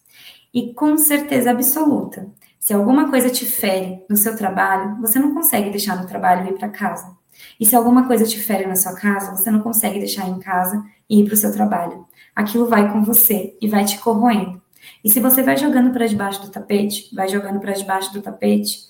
E 0.52 0.74
com 0.74 0.96
certeza 0.98 1.50
absoluta, 1.50 2.28
se 2.58 2.74
alguma 2.74 3.08
coisa 3.08 3.30
te 3.30 3.46
fere 3.46 4.04
no 4.08 4.16
seu 4.16 4.36
trabalho, 4.36 5.00
você 5.00 5.18
não 5.18 5.32
consegue 5.32 5.70
deixar 5.70 5.96
no 5.96 6.06
trabalho 6.06 6.46
e 6.46 6.50
ir 6.50 6.58
para 6.58 6.68
casa. 6.68 7.16
E 7.58 7.64
se 7.64 7.74
alguma 7.74 8.06
coisa 8.06 8.24
te 8.24 8.38
fere 8.38 8.66
na 8.66 8.76
sua 8.76 8.94
casa, 8.94 9.34
você 9.36 9.50
não 9.50 9.60
consegue 9.60 9.98
deixar 9.98 10.28
em 10.28 10.38
casa 10.38 10.84
e 11.08 11.20
ir 11.20 11.24
para 11.24 11.34
o 11.34 11.36
seu 11.36 11.52
trabalho. 11.52 12.06
Aquilo 12.34 12.66
vai 12.66 12.92
com 12.92 13.02
você 13.02 13.56
e 13.60 13.68
vai 13.68 13.84
te 13.84 13.98
corroendo. 13.98 14.60
E 15.04 15.10
se 15.10 15.20
você 15.20 15.42
vai 15.42 15.56
jogando 15.56 15.92
para 15.92 16.06
debaixo 16.06 16.42
do 16.42 16.50
tapete, 16.50 17.14
vai 17.14 17.28
jogando 17.28 17.60
para 17.60 17.72
debaixo 17.72 18.12
do 18.12 18.20
tapete, 18.20 18.88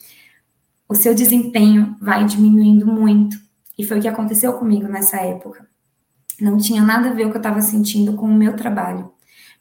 o 0.88 0.94
seu 0.94 1.14
desempenho 1.14 1.96
vai 2.00 2.24
diminuindo 2.24 2.86
muito. 2.86 3.36
E 3.78 3.84
foi 3.84 3.98
o 3.98 4.02
que 4.02 4.08
aconteceu 4.08 4.54
comigo 4.54 4.88
nessa 4.88 5.18
época. 5.18 5.68
Não 6.40 6.56
tinha 6.56 6.82
nada 6.82 7.10
a 7.10 7.12
ver 7.12 7.26
o 7.26 7.30
que 7.30 7.36
eu 7.36 7.40
estava 7.40 7.60
sentindo 7.60 8.14
com 8.14 8.26
o 8.26 8.34
meu 8.34 8.56
trabalho, 8.56 9.12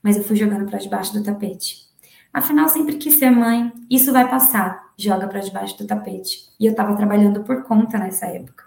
mas 0.01 0.17
eu 0.17 0.23
fui 0.23 0.35
jogando 0.35 0.65
para 0.65 0.79
debaixo 0.79 1.13
do 1.13 1.23
tapete. 1.23 1.88
Afinal, 2.33 2.69
sempre 2.69 2.97
quis 2.97 3.15
ser 3.15 3.31
mãe, 3.31 3.71
isso 3.89 4.11
vai 4.13 4.29
passar, 4.29 4.93
joga 4.97 5.27
para 5.27 5.39
debaixo 5.39 5.77
do 5.77 5.87
tapete. 5.87 6.49
E 6.59 6.65
eu 6.65 6.71
estava 6.71 6.95
trabalhando 6.95 7.43
por 7.43 7.63
conta 7.63 7.97
nessa 7.97 8.27
época. 8.27 8.65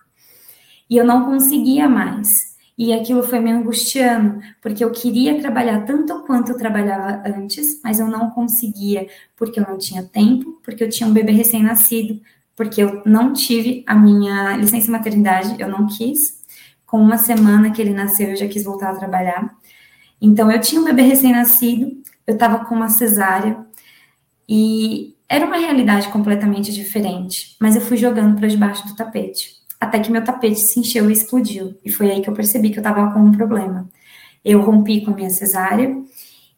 E 0.88 0.96
eu 0.96 1.04
não 1.04 1.24
conseguia 1.24 1.88
mais. 1.88 2.52
E 2.76 2.92
aquilo 2.92 3.22
foi 3.22 3.38
me 3.40 3.50
angustiando, 3.52 4.40
porque 4.60 4.82
eu 4.84 4.90
queria 4.90 5.40
trabalhar 5.40 5.84
tanto 5.84 6.22
quanto 6.24 6.52
eu 6.52 6.58
trabalhava 6.58 7.22
antes, 7.26 7.80
mas 7.84 8.00
eu 8.00 8.08
não 8.08 8.30
conseguia, 8.30 9.06
porque 9.36 9.60
eu 9.60 9.64
não 9.68 9.78
tinha 9.78 10.02
tempo, 10.02 10.60
porque 10.64 10.82
eu 10.82 10.88
tinha 10.88 11.08
um 11.08 11.12
bebê 11.12 11.32
recém-nascido, 11.32 12.20
porque 12.56 12.82
eu 12.82 13.02
não 13.06 13.32
tive 13.32 13.84
a 13.86 13.94
minha 13.94 14.56
licença 14.56 14.90
maternidade, 14.90 15.56
eu 15.60 15.68
não 15.68 15.86
quis 15.86 16.40
Com 16.86 17.00
uma 17.00 17.18
semana 17.18 17.70
que 17.72 17.80
ele 17.80 17.94
nasceu, 17.94 18.30
eu 18.30 18.36
já 18.36 18.46
quis 18.48 18.64
voltar 18.64 18.90
a 18.90 18.96
trabalhar. 18.96 19.56
Então, 20.20 20.50
eu 20.50 20.60
tinha 20.60 20.80
um 20.80 20.84
bebê 20.84 21.02
recém-nascido, 21.02 21.90
eu 22.26 22.34
estava 22.34 22.64
com 22.64 22.74
uma 22.74 22.88
cesárea, 22.88 23.64
e 24.48 25.16
era 25.28 25.46
uma 25.46 25.56
realidade 25.56 26.08
completamente 26.08 26.72
diferente, 26.72 27.56
mas 27.60 27.74
eu 27.74 27.80
fui 27.80 27.96
jogando 27.96 28.36
para 28.38 28.48
debaixo 28.48 28.86
do 28.86 28.94
tapete, 28.94 29.56
até 29.80 29.98
que 29.98 30.12
meu 30.12 30.22
tapete 30.22 30.60
se 30.60 30.78
encheu 30.78 31.08
e 31.08 31.12
explodiu, 31.12 31.78
e 31.84 31.90
foi 31.90 32.10
aí 32.10 32.20
que 32.20 32.28
eu 32.28 32.34
percebi 32.34 32.70
que 32.70 32.78
eu 32.78 32.82
estava 32.82 33.12
com 33.12 33.20
um 33.20 33.32
problema. 33.32 33.88
Eu 34.44 34.60
rompi 34.60 35.00
com 35.04 35.12
a 35.12 35.14
minha 35.14 35.30
cesárea, 35.30 35.96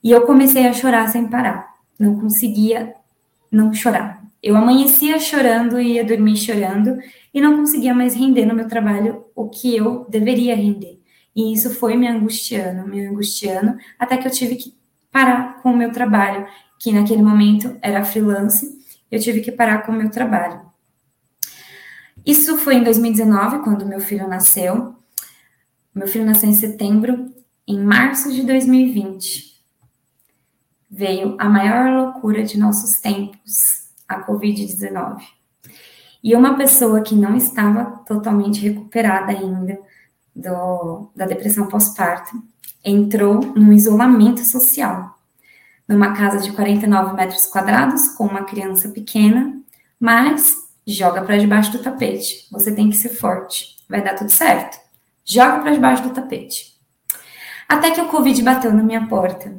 e 0.03 0.11
eu 0.11 0.23
comecei 0.23 0.67
a 0.67 0.73
chorar 0.73 1.09
sem 1.09 1.29
parar, 1.29 1.75
não 1.99 2.19
conseguia 2.19 2.95
não 3.51 3.73
chorar. 3.73 4.23
Eu 4.43 4.57
amanhecia 4.57 5.19
chorando 5.19 5.81
e 5.81 5.93
ia 5.93 6.05
dormir 6.05 6.37
chorando, 6.37 6.99
e 7.33 7.41
não 7.41 7.57
conseguia 7.57 7.95
mais 7.95 8.15
render 8.15 8.45
no 8.45 8.55
meu 8.55 8.69
trabalho 8.69 9.25
o 9.35 9.49
que 9.49 9.75
eu 9.75 10.07
deveria 10.11 10.55
render. 10.55 11.01
E 11.35 11.53
isso 11.53 11.71
foi 11.71 11.97
me 11.97 12.07
angustiando, 12.07 12.87
me 12.87 13.07
angustiando, 13.07 13.77
até 13.99 14.17
que 14.17 14.27
eu 14.27 14.31
tive 14.31 14.57
que 14.57 14.75
parar 15.15 15.63
com 15.63 15.71
o 15.71 15.77
meu 15.77 15.93
trabalho, 15.93 16.45
que 16.77 16.91
naquele 16.91 17.23
momento 17.23 17.79
era 17.81 18.05
freelance, 18.05 18.77
eu 19.09 19.21
tive 19.21 19.41
que 19.43 19.53
parar 19.53 19.87
com 19.87 19.93
o 19.93 19.95
meu 19.95 20.11
trabalho. 20.11 20.61
Isso 22.27 22.59
foi 22.59 22.75
em 22.75 22.83
2019, 22.83 23.61
quando 23.61 23.87
meu 23.87 24.01
filho 24.01 24.27
nasceu. 24.27 24.97
Meu 25.95 26.09
filho 26.09 26.25
nasceu 26.25 26.49
em 26.49 26.55
setembro. 26.55 27.33
Em 27.65 27.79
março 27.79 28.33
de 28.33 28.43
2020, 28.43 29.63
veio 30.91 31.37
a 31.39 31.49
maior 31.49 31.93
loucura 31.93 32.43
de 32.43 32.59
nossos 32.59 33.01
tempos, 33.01 33.55
a 34.09 34.21
Covid-19. 34.27 35.23
E 36.25 36.35
uma 36.35 36.57
pessoa 36.57 37.03
que 37.03 37.15
não 37.15 37.37
estava 37.37 37.85
totalmente 38.05 38.61
recuperada 38.61 39.31
ainda 39.31 39.79
do, 40.35 41.13
da 41.15 41.25
depressão 41.25 41.69
pós-parto 41.69 42.43
entrou 42.85 43.41
num 43.55 43.73
isolamento 43.73 44.45
social, 44.45 45.19
numa 45.89 46.13
casa 46.13 46.39
de 46.39 46.53
49 46.53 47.15
metros 47.15 47.47
quadrados, 47.47 48.09
com 48.09 48.25
uma 48.25 48.45
criança 48.45 48.89
pequena, 48.89 49.59
mas 49.99 50.57
joga 50.87 51.23
para 51.23 51.39
debaixo 51.39 51.73
do 51.73 51.83
tapete. 51.83 52.47
Você 52.51 52.75
tem 52.75 52.91
que 52.91 52.97
ser 52.97 53.11
forte, 53.11 53.77
vai 53.89 54.03
dar 54.03 54.15
tudo 54.15 54.31
certo. 54.31 54.79
Joga 55.25 55.61
para 55.61 55.73
debaixo 55.73 56.03
do 56.03 56.11
tapete. 56.11 56.75
Até 57.67 57.91
que 57.91 58.01
o 58.01 58.09
Covid 58.09 58.43
bateu 58.43 58.73
na 58.73 58.83
minha 58.83 59.07
porta 59.09 59.57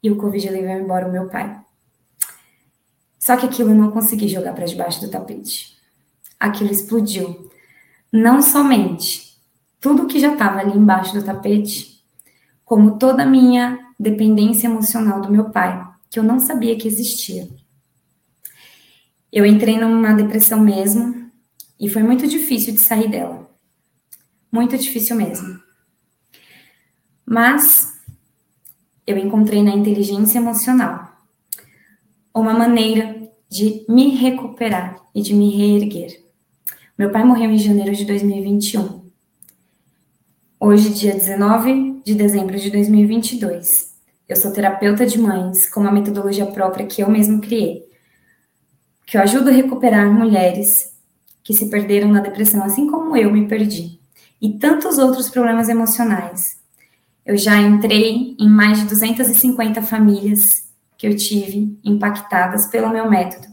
e 0.00 0.10
o 0.10 0.16
Covid 0.16 0.48
levou 0.50 0.70
embora 0.70 1.08
o 1.08 1.12
meu 1.12 1.28
pai. 1.28 1.60
Só 3.18 3.36
que 3.36 3.46
aquilo 3.46 3.70
eu 3.70 3.74
não 3.74 3.90
consegui 3.90 4.28
jogar 4.28 4.54
para 4.54 4.64
debaixo 4.64 5.00
do 5.00 5.10
tapete. 5.10 5.76
Aquilo 6.38 6.70
explodiu. 6.70 7.50
Não 8.12 8.40
somente 8.40 9.36
tudo 9.80 10.06
que 10.06 10.20
já 10.20 10.32
estava 10.32 10.60
ali 10.60 10.76
embaixo 10.76 11.12
do 11.14 11.22
tapete, 11.22 11.97
como 12.68 12.98
toda 12.98 13.22
a 13.22 13.26
minha 13.26 13.78
dependência 13.98 14.66
emocional 14.66 15.22
do 15.22 15.32
meu 15.32 15.48
pai, 15.48 15.90
que 16.10 16.18
eu 16.18 16.22
não 16.22 16.38
sabia 16.38 16.76
que 16.76 16.86
existia. 16.86 17.48
Eu 19.32 19.46
entrei 19.46 19.78
numa 19.78 20.12
depressão 20.12 20.60
mesmo 20.60 21.30
e 21.80 21.88
foi 21.88 22.02
muito 22.02 22.28
difícil 22.28 22.74
de 22.74 22.80
sair 22.80 23.10
dela. 23.10 23.50
Muito 24.52 24.76
difícil 24.76 25.16
mesmo. 25.16 25.58
Mas 27.24 27.98
eu 29.06 29.16
encontrei 29.16 29.62
na 29.62 29.70
inteligência 29.70 30.36
emocional 30.36 31.10
uma 32.34 32.52
maneira 32.52 33.30
de 33.48 33.86
me 33.88 34.10
recuperar 34.14 35.00
e 35.14 35.22
de 35.22 35.32
me 35.32 35.56
reerguer. 35.56 36.22
Meu 36.98 37.10
pai 37.10 37.24
morreu 37.24 37.50
em 37.50 37.58
janeiro 37.58 37.94
de 37.94 38.04
2021. 38.04 39.08
Hoje, 40.60 40.90
dia 40.90 41.14
19 41.14 41.97
de 42.08 42.14
dezembro 42.14 42.58
de 42.58 42.70
2022. 42.70 43.94
Eu 44.26 44.34
sou 44.34 44.50
terapeuta 44.50 45.04
de 45.04 45.18
mães 45.18 45.68
com 45.68 45.80
uma 45.80 45.92
metodologia 45.92 46.46
própria 46.46 46.86
que 46.86 47.02
eu 47.02 47.10
mesmo 47.10 47.38
criei, 47.38 47.84
que 49.06 49.18
eu 49.18 49.20
ajudo 49.20 49.50
a 49.50 49.52
recuperar 49.52 50.10
mulheres 50.10 50.96
que 51.44 51.52
se 51.52 51.68
perderam 51.68 52.10
na 52.10 52.20
depressão, 52.20 52.64
assim 52.64 52.90
como 52.90 53.14
eu 53.14 53.30
me 53.30 53.46
perdi, 53.46 54.00
e 54.40 54.54
tantos 54.54 54.96
outros 54.96 55.28
problemas 55.28 55.68
emocionais. 55.68 56.56
Eu 57.26 57.36
já 57.36 57.60
entrei 57.60 58.34
em 58.40 58.48
mais 58.48 58.80
de 58.80 58.86
250 58.86 59.82
famílias 59.82 60.66
que 60.96 61.06
eu 61.06 61.14
tive 61.14 61.78
impactadas 61.84 62.68
pelo 62.68 62.88
meu 62.88 63.10
método. 63.10 63.48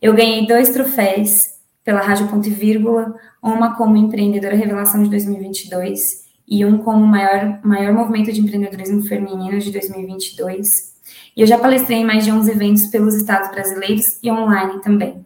Eu 0.00 0.14
ganhei 0.14 0.46
dois 0.46 0.70
troféus 0.70 1.50
pela 1.84 2.00
Rádio 2.00 2.28
Ponto 2.28 2.48
e 2.48 2.50
Vírgula, 2.50 3.14
uma 3.42 3.76
como 3.76 3.94
empreendedora 3.94 4.56
revelação 4.56 5.02
de 5.02 5.10
2022 5.10 6.23
e 6.46 6.64
um 6.64 6.78
como 6.78 7.06
maior, 7.06 7.60
maior 7.64 7.92
movimento 7.92 8.32
de 8.32 8.40
empreendedorismo 8.40 9.02
feminino 9.04 9.58
de 9.58 9.70
2022. 9.70 10.94
E 11.36 11.40
eu 11.40 11.46
já 11.46 11.58
palestrei 11.58 11.98
em 11.98 12.04
mais 12.04 12.24
de 12.24 12.30
11 12.30 12.50
eventos 12.50 12.86
pelos 12.86 13.14
estados 13.14 13.50
brasileiros 13.50 14.18
e 14.22 14.30
online 14.30 14.80
também. 14.80 15.24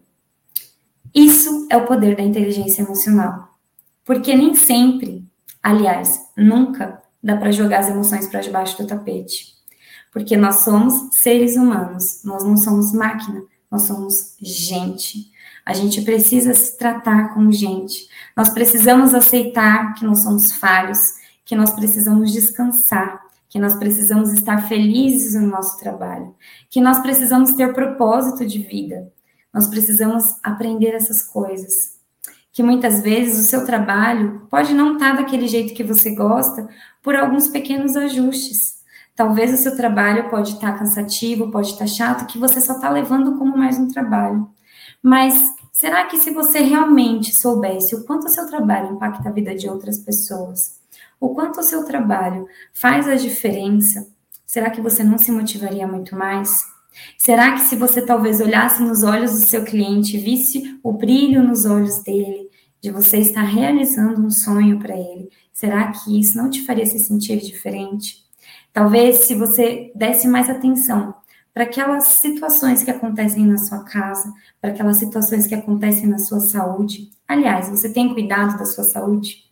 Isso 1.14 1.66
é 1.70 1.76
o 1.76 1.86
poder 1.86 2.16
da 2.16 2.22
inteligência 2.22 2.82
emocional. 2.82 3.48
Porque 4.04 4.34
nem 4.34 4.54
sempre, 4.54 5.24
aliás, 5.62 6.20
nunca 6.36 7.02
dá 7.22 7.36
para 7.36 7.50
jogar 7.50 7.80
as 7.80 7.88
emoções 7.88 8.26
para 8.26 8.40
debaixo 8.40 8.78
do 8.78 8.86
tapete. 8.86 9.54
Porque 10.12 10.36
nós 10.36 10.56
somos 10.56 11.14
seres 11.14 11.56
humanos, 11.56 12.22
nós 12.24 12.42
não 12.44 12.56
somos 12.56 12.92
máquina, 12.92 13.42
nós 13.70 13.82
somos 13.82 14.36
gente. 14.40 15.30
A 15.68 15.74
gente 15.74 16.00
precisa 16.00 16.54
se 16.54 16.78
tratar 16.78 17.34
como 17.34 17.52
gente. 17.52 18.08
Nós 18.34 18.48
precisamos 18.48 19.12
aceitar 19.12 19.92
que 19.92 20.02
nós 20.02 20.20
somos 20.20 20.50
falhos, 20.50 20.98
que 21.44 21.54
nós 21.54 21.72
precisamos 21.72 22.32
descansar, 22.32 23.20
que 23.50 23.58
nós 23.58 23.76
precisamos 23.76 24.32
estar 24.32 24.66
felizes 24.66 25.34
no 25.34 25.46
nosso 25.46 25.78
trabalho, 25.78 26.34
que 26.70 26.80
nós 26.80 27.00
precisamos 27.00 27.52
ter 27.52 27.74
propósito 27.74 28.46
de 28.46 28.60
vida. 28.60 29.12
Nós 29.52 29.66
precisamos 29.66 30.36
aprender 30.42 30.94
essas 30.94 31.22
coisas. 31.22 31.98
Que 32.50 32.62
muitas 32.62 33.02
vezes 33.02 33.38
o 33.38 33.50
seu 33.50 33.66
trabalho 33.66 34.46
pode 34.48 34.72
não 34.72 34.94
estar 34.94 35.18
daquele 35.18 35.46
jeito 35.46 35.74
que 35.74 35.84
você 35.84 36.14
gosta 36.14 36.66
por 37.02 37.14
alguns 37.14 37.46
pequenos 37.46 37.94
ajustes. 37.94 38.78
Talvez 39.14 39.52
o 39.52 39.62
seu 39.62 39.76
trabalho 39.76 40.30
pode 40.30 40.54
estar 40.54 40.78
cansativo, 40.78 41.50
pode 41.50 41.72
estar 41.72 41.86
chato, 41.86 42.26
que 42.26 42.38
você 42.38 42.58
só 42.58 42.72
está 42.72 42.88
levando 42.88 43.36
como 43.36 43.54
mais 43.54 43.78
um 43.78 43.86
trabalho. 43.86 44.48
Mas 45.02 45.54
Será 45.80 46.06
que 46.06 46.18
se 46.18 46.32
você 46.32 46.58
realmente 46.58 47.32
soubesse 47.32 47.94
o 47.94 48.02
quanto 48.02 48.26
o 48.26 48.28
seu 48.28 48.48
trabalho 48.48 48.96
impacta 48.96 49.28
a 49.28 49.32
vida 49.32 49.54
de 49.54 49.68
outras 49.68 49.96
pessoas, 49.96 50.80
o 51.20 51.28
quanto 51.28 51.60
o 51.60 51.62
seu 51.62 51.84
trabalho 51.84 52.48
faz 52.74 53.06
a 53.06 53.14
diferença, 53.14 54.08
será 54.44 54.70
que 54.70 54.80
você 54.80 55.04
não 55.04 55.16
se 55.18 55.30
motivaria 55.30 55.86
muito 55.86 56.16
mais? 56.16 56.50
Será 57.16 57.52
que 57.52 57.60
se 57.60 57.76
você 57.76 58.04
talvez 58.04 58.40
olhasse 58.40 58.82
nos 58.82 59.04
olhos 59.04 59.38
do 59.38 59.46
seu 59.46 59.62
cliente, 59.62 60.18
visse 60.18 60.80
o 60.82 60.92
brilho 60.92 61.44
nos 61.44 61.64
olhos 61.64 62.02
dele, 62.02 62.50
de 62.80 62.90
você 62.90 63.18
estar 63.18 63.42
realizando 63.42 64.20
um 64.20 64.30
sonho 64.30 64.80
para 64.80 64.96
ele, 64.96 65.30
será 65.52 65.92
que 65.92 66.18
isso 66.18 66.36
não 66.36 66.50
te 66.50 66.66
faria 66.66 66.86
se 66.86 66.98
sentir 66.98 67.38
diferente? 67.38 68.24
Talvez 68.72 69.18
se 69.18 69.34
você 69.36 69.92
desse 69.94 70.26
mais 70.26 70.50
atenção 70.50 71.14
para 71.58 71.64
aquelas 71.64 72.04
situações 72.04 72.84
que 72.84 72.90
acontecem 72.92 73.44
na 73.44 73.58
sua 73.58 73.82
casa, 73.82 74.32
para 74.60 74.70
aquelas 74.70 74.98
situações 74.98 75.44
que 75.48 75.56
acontecem 75.56 76.06
na 76.06 76.20
sua 76.20 76.38
saúde. 76.38 77.10
Aliás, 77.26 77.68
você 77.68 77.92
tem 77.92 78.14
cuidado 78.14 78.56
da 78.56 78.64
sua 78.64 78.84
saúde? 78.84 79.42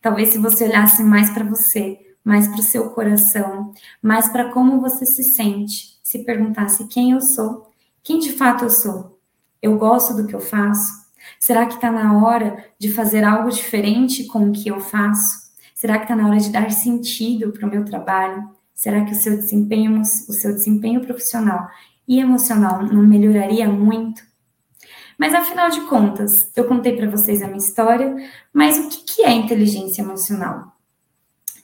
Talvez 0.00 0.30
se 0.30 0.38
você 0.38 0.64
olhasse 0.64 1.04
mais 1.04 1.28
para 1.28 1.44
você, 1.44 1.98
mais 2.24 2.48
para 2.48 2.60
o 2.60 2.62
seu 2.62 2.88
coração, 2.88 3.70
mais 4.00 4.30
para 4.30 4.50
como 4.50 4.80
você 4.80 5.04
se 5.04 5.22
sente, 5.22 5.98
se 6.02 6.20
perguntasse 6.20 6.88
quem 6.88 7.10
eu 7.10 7.20
sou, 7.20 7.70
quem 8.02 8.18
de 8.18 8.32
fato 8.32 8.64
eu 8.64 8.70
sou, 8.70 9.20
eu 9.60 9.76
gosto 9.76 10.16
do 10.16 10.26
que 10.26 10.34
eu 10.34 10.40
faço? 10.40 10.90
Será 11.38 11.66
que 11.66 11.74
está 11.74 11.92
na 11.92 12.16
hora 12.24 12.64
de 12.78 12.90
fazer 12.90 13.24
algo 13.24 13.50
diferente 13.50 14.24
com 14.24 14.48
o 14.48 14.52
que 14.52 14.70
eu 14.70 14.80
faço? 14.80 15.52
Será 15.74 15.98
que 15.98 16.04
está 16.04 16.16
na 16.16 16.26
hora 16.26 16.40
de 16.40 16.48
dar 16.48 16.70
sentido 16.70 17.52
para 17.52 17.68
o 17.68 17.70
meu 17.70 17.84
trabalho? 17.84 18.42
Será 18.82 19.04
que 19.04 19.12
o 19.12 19.14
seu 19.14 19.36
desempenho, 19.36 20.00
o 20.00 20.32
seu 20.32 20.52
desempenho 20.52 21.02
profissional 21.02 21.68
e 22.06 22.18
emocional 22.18 22.82
não 22.82 23.06
melhoraria 23.06 23.68
muito? 23.68 24.20
Mas 25.16 25.32
afinal 25.32 25.70
de 25.70 25.82
contas, 25.82 26.50
eu 26.56 26.64
contei 26.64 26.96
para 26.96 27.08
vocês 27.08 27.42
a 27.42 27.46
minha 27.46 27.58
história, 27.58 28.12
mas 28.52 28.76
o 28.78 28.88
que 28.88 29.22
é 29.22 29.30
inteligência 29.30 30.02
emocional? 30.02 30.76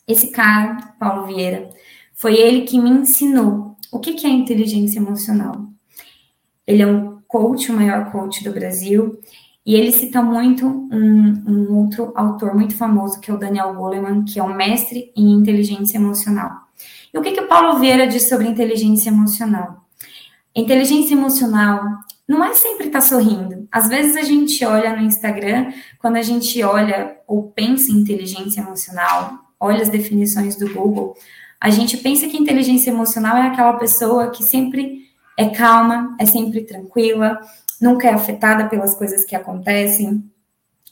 Esse 0.06 0.30
cara, 0.30 0.94
Paulo 0.96 1.26
Vieira, 1.26 1.68
foi 2.14 2.37
ele 2.37 2.60
que 2.60 2.80
me 2.80 2.88
ensinou 2.88 3.76
o 3.90 3.98
que 3.98 4.25
é 4.25 4.30
inteligência 4.30 5.00
emocional. 5.00 5.66
Ele 6.64 6.82
é 6.82 6.87
um 6.87 7.20
coach, 7.26 7.72
o 7.72 7.75
maior 7.75 8.12
coach 8.12 8.44
do 8.44 8.52
Brasil, 8.52 9.20
e 9.66 9.75
ele 9.75 9.90
cita 9.90 10.22
muito 10.22 10.64
um, 10.64 11.44
um 11.48 11.78
outro 11.78 12.12
autor 12.14 12.54
muito 12.54 12.76
famoso, 12.76 13.18
que 13.18 13.28
é 13.28 13.34
o 13.34 13.38
Daniel 13.38 13.75
Goleman, 13.75 14.25
que 14.25 14.38
é 14.38 14.42
um 14.44 14.54
mestre 14.54 15.12
em 15.16 15.32
inteligência 15.32 15.98
emocional. 15.98 16.67
E 17.12 17.18
o 17.18 17.23
que, 17.23 17.32
que 17.32 17.40
o 17.40 17.49
Paulo 17.49 17.78
Vieira 17.78 18.06
diz 18.06 18.28
sobre 18.28 18.47
inteligência 18.47 19.11
emocional? 19.11 19.87
Inteligência 20.54 21.14
emocional 21.14 21.82
não 22.26 22.44
é 22.44 22.52
sempre 22.54 22.88
estar 22.88 23.00
tá 23.00 23.06
sorrindo. 23.06 23.66
Às 23.73 23.88
vezes 23.88 24.16
a 24.16 24.23
gente 24.23 24.62
olha 24.64 24.94
no 24.94 25.02
Instagram, 25.02 25.73
quando 25.99 26.16
a 26.16 26.23
gente 26.23 26.62
olha 26.62 27.16
ou 27.26 27.50
pensa 27.50 27.90
em 27.90 27.97
inteligência 27.97 28.61
emocional, 28.61 29.38
olha 29.58 29.82
as 29.82 29.88
definições 29.88 30.56
do 30.56 30.73
Google, 30.73 31.16
a 31.61 31.70
gente 31.70 31.97
pensa 31.97 32.28
que 32.28 32.37
inteligência 32.37 32.90
emocional 32.90 33.37
é 33.37 33.49
aquela 33.49 33.75
pessoa 33.75 34.30
que 34.30 34.44
sempre 34.44 35.08
é 35.37 35.49
calma, 35.49 36.16
é 36.18 36.26
sempre 36.26 36.62
tranquila, 36.62 37.40
nunca 37.80 38.08
é 38.08 38.12
afetada 38.12 38.68
pelas 38.68 38.94
coisas 38.94 39.25
que 39.25 39.35
acontecem. 39.35 40.23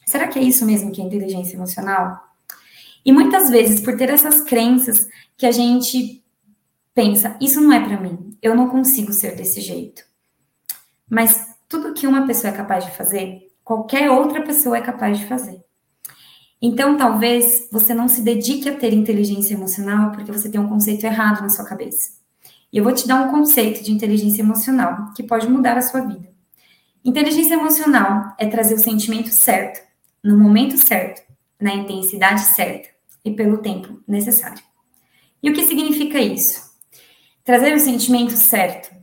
Será 0.04 0.28
que 0.28 0.38
é 0.38 0.42
isso 0.42 0.64
mesmo 0.64 0.90
que 0.90 1.00
é 1.00 1.04
inteligência 1.04 1.56
emocional? 1.56 2.24
E 3.04 3.12
muitas 3.12 3.50
vezes, 3.50 3.80
por 3.80 3.96
ter 3.96 4.10
essas 4.10 4.40
crenças, 4.40 5.08
que 5.36 5.46
a 5.46 5.52
gente 5.52 6.24
pensa, 6.94 7.36
isso 7.40 7.60
não 7.60 7.72
é 7.72 7.80
para 7.80 8.00
mim, 8.00 8.36
eu 8.40 8.54
não 8.54 8.70
consigo 8.70 9.12
ser 9.12 9.36
desse 9.36 9.60
jeito. 9.60 10.02
Mas 11.08 11.54
tudo 11.68 11.92
que 11.92 12.06
uma 12.06 12.26
pessoa 12.26 12.52
é 12.52 12.56
capaz 12.56 12.84
de 12.84 12.90
fazer, 12.92 13.52
qualquer 13.62 14.10
outra 14.10 14.42
pessoa 14.42 14.78
é 14.78 14.80
capaz 14.80 15.18
de 15.18 15.26
fazer. 15.26 15.60
Então, 16.60 16.96
talvez 16.96 17.68
você 17.70 17.92
não 17.92 18.08
se 18.08 18.22
dedique 18.22 18.68
a 18.68 18.76
ter 18.76 18.94
inteligência 18.94 19.54
emocional 19.54 20.10
porque 20.10 20.32
você 20.32 20.48
tem 20.48 20.60
um 20.60 20.68
conceito 20.68 21.04
errado 21.04 21.42
na 21.42 21.50
sua 21.50 21.66
cabeça. 21.66 22.12
E 22.72 22.78
eu 22.78 22.84
vou 22.84 22.94
te 22.94 23.06
dar 23.06 23.22
um 23.22 23.30
conceito 23.30 23.84
de 23.84 23.92
inteligência 23.92 24.42
emocional 24.42 25.12
que 25.14 25.22
pode 25.22 25.48
mudar 25.48 25.76
a 25.76 25.82
sua 25.82 26.00
vida. 26.00 26.28
Inteligência 27.04 27.54
emocional 27.54 28.34
é 28.38 28.46
trazer 28.46 28.74
o 28.74 28.78
sentimento 28.78 29.28
certo, 29.28 29.80
no 30.24 30.36
momento 30.36 30.76
certo, 30.78 31.22
na 31.60 31.74
intensidade 31.74 32.40
certa 32.40 32.88
e 33.24 33.30
pelo 33.30 33.58
tempo 33.58 34.02
necessário. 34.08 34.62
E 35.42 35.50
o 35.50 35.54
que 35.54 35.64
significa 35.64 36.18
isso? 36.18 36.66
Trazer 37.44 37.74
o 37.74 37.80
sentimento 37.80 38.32
certo 38.32 38.96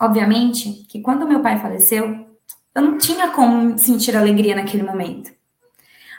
Obviamente 0.00 0.86
que 0.88 1.00
quando 1.00 1.26
meu 1.26 1.40
pai 1.40 1.58
faleceu, 1.60 2.24
eu 2.72 2.82
não 2.82 2.98
tinha 2.98 3.30
como 3.30 3.76
sentir 3.76 4.16
alegria 4.16 4.54
naquele 4.54 4.84
momento. 4.84 5.32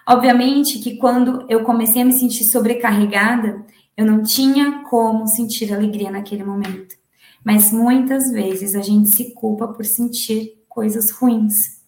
Obviamente 0.06 0.80
que 0.80 0.98
quando 0.98 1.46
eu 1.50 1.64
comecei 1.64 2.02
a 2.02 2.06
me 2.06 2.12
sentir 2.12 2.44
sobrecarregada, 2.44 3.66
eu 3.96 4.06
não 4.06 4.22
tinha 4.22 4.84
como 4.90 5.26
sentir 5.28 5.74
alegria 5.74 6.12
naquele 6.12 6.44
momento. 6.44 6.98
Mas 7.42 7.72
muitas 7.72 8.30
vezes 8.32 8.76
a 8.76 8.82
gente 8.82 9.16
se 9.16 9.34
culpa 9.34 9.70
por 9.70 9.86
sentir 9.86 10.62
coisas 10.68 11.10
ruins. 11.12 11.80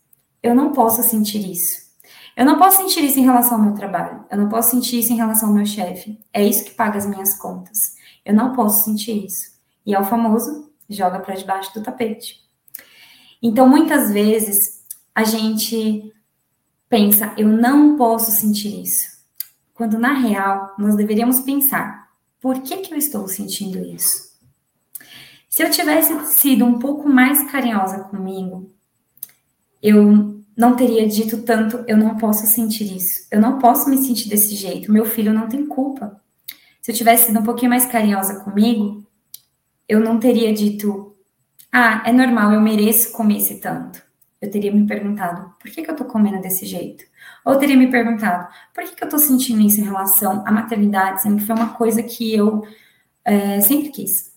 Eu 0.42 0.56
não 0.56 0.72
posso 0.72 1.04
sentir 1.04 1.46
isso. 1.46 1.81
Eu 2.41 2.45
não 2.45 2.57
posso 2.57 2.77
sentir 2.77 3.03
isso 3.03 3.19
em 3.19 3.24
relação 3.24 3.60
ao 3.60 3.63
meu 3.63 3.75
trabalho. 3.75 4.25
Eu 4.27 4.36
não 4.36 4.50
posso 4.50 4.71
sentir 4.71 4.98
isso 4.98 5.13
em 5.13 5.15
relação 5.15 5.50
ao 5.50 5.53
meu 5.53 5.63
chefe. 5.63 6.17
É 6.33 6.43
isso 6.43 6.65
que 6.65 6.71
paga 6.71 6.98
as 6.98 7.05
minhas 7.05 7.36
contas. 7.36 7.95
Eu 8.25 8.33
não 8.33 8.51
posso 8.51 8.83
sentir 8.83 9.25
isso. 9.27 9.51
E 9.86 9.93
é 9.93 10.00
o 10.00 10.03
famoso 10.03 10.74
joga 10.89 11.19
para 11.19 11.36
debaixo 11.36 11.71
do 11.71 11.83
tapete. 11.83 12.41
Então, 13.43 13.69
muitas 13.69 14.12
vezes, 14.12 14.83
a 15.13 15.24
gente 15.24 16.12
pensa, 16.89 17.31
eu 17.38 17.48
não 17.48 17.95
posso 17.95 18.31
sentir 18.31 18.81
isso. 18.81 19.07
Quando, 19.71 20.00
na 20.00 20.13
real, 20.13 20.74
nós 20.79 20.95
deveríamos 20.95 21.41
pensar, 21.41 22.10
por 22.39 22.63
que, 22.63 22.77
que 22.77 22.91
eu 22.91 22.98
estou 22.98 23.27
sentindo 23.27 23.77
isso? 23.86 24.31
Se 25.48 25.62
eu 25.62 25.69
tivesse 25.69 26.19
sido 26.25 26.65
um 26.65 26.79
pouco 26.79 27.07
mais 27.07 27.51
carinhosa 27.51 28.00
comigo, 28.05 28.67
eu 29.79 30.40
não 30.55 30.75
teria 30.75 31.08
dito 31.08 31.43
tanto, 31.43 31.84
eu 31.88 31.98
não 31.98 32.17
posso 32.17 32.46
sentir 32.46 32.96
isso. 32.96 33.27
Eu 33.31 33.39
não 33.39 33.60
posso 33.60 33.89
me 33.89 33.98
sentir 33.98 34.29
desse 34.29 34.55
jeito. 34.55 34.91
Meu 34.91 35.05
filho 35.05 35.34
não 35.34 35.48
tem 35.48 35.65
culpa. 35.65 36.22
Se 36.81 36.91
eu 36.91 36.96
tivesse 36.96 37.27
sido 37.27 37.39
um 37.39 37.43
pouquinho 37.43 37.70
mais 37.70 37.86
carinhosa 37.86 38.43
comigo, 38.43 39.05
eu 39.88 40.00
não 40.00 40.20
teria 40.20 40.53
dito, 40.53 41.15
ah, 41.72 42.03
é 42.05 42.12
normal, 42.12 42.53
eu 42.53 42.62
mereço 42.62 43.12
comer 43.12 43.38
esse 43.38 43.60
tanto. 43.60 44.01
Eu 44.41 44.50
teria 44.50 44.72
me 44.74 44.88
perguntado, 44.88 45.53
por 45.60 45.70
que, 45.70 45.84
que 45.84 45.91
eu 45.91 45.96
tô 45.96 46.05
comendo 46.05 46.41
desse 46.41 46.65
jeito? 46.65 47.03
Ou 47.46 47.58
teria 47.58 47.77
me 47.77 47.91
perguntado, 47.91 48.48
por 48.74 48.84
que, 48.84 48.96
que 48.96 49.03
eu 49.03 49.10
tô 49.10 49.20
sentindo 49.20 49.62
isso 49.62 49.79
em 49.79 49.84
relação 49.84 50.43
à 50.48 50.51
maternidade, 50.51 51.22
sendo 51.22 51.38
que 51.38 51.46
foi 51.46 51.55
uma 51.55 51.74
coisa 51.74 52.01
que 52.01 52.34
eu 52.34 52.65
é, 53.24 53.62
sempre 53.62 53.89
quis? 53.89 54.31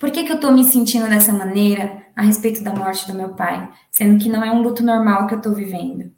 Por 0.00 0.10
que, 0.10 0.24
que 0.24 0.32
eu 0.32 0.40
tô 0.40 0.50
me 0.50 0.64
sentindo 0.64 1.08
dessa 1.08 1.32
maneira 1.32 2.03
a 2.16 2.22
respeito 2.22 2.62
da 2.62 2.74
morte 2.74 3.06
do 3.06 3.16
meu 3.16 3.30
pai, 3.30 3.70
sendo 3.90 4.22
que 4.22 4.28
não 4.28 4.42
é 4.44 4.50
um 4.50 4.62
luto 4.62 4.82
normal 4.82 5.26
que 5.26 5.34
eu 5.34 5.40
tô 5.40 5.52
vivendo? 5.52 6.12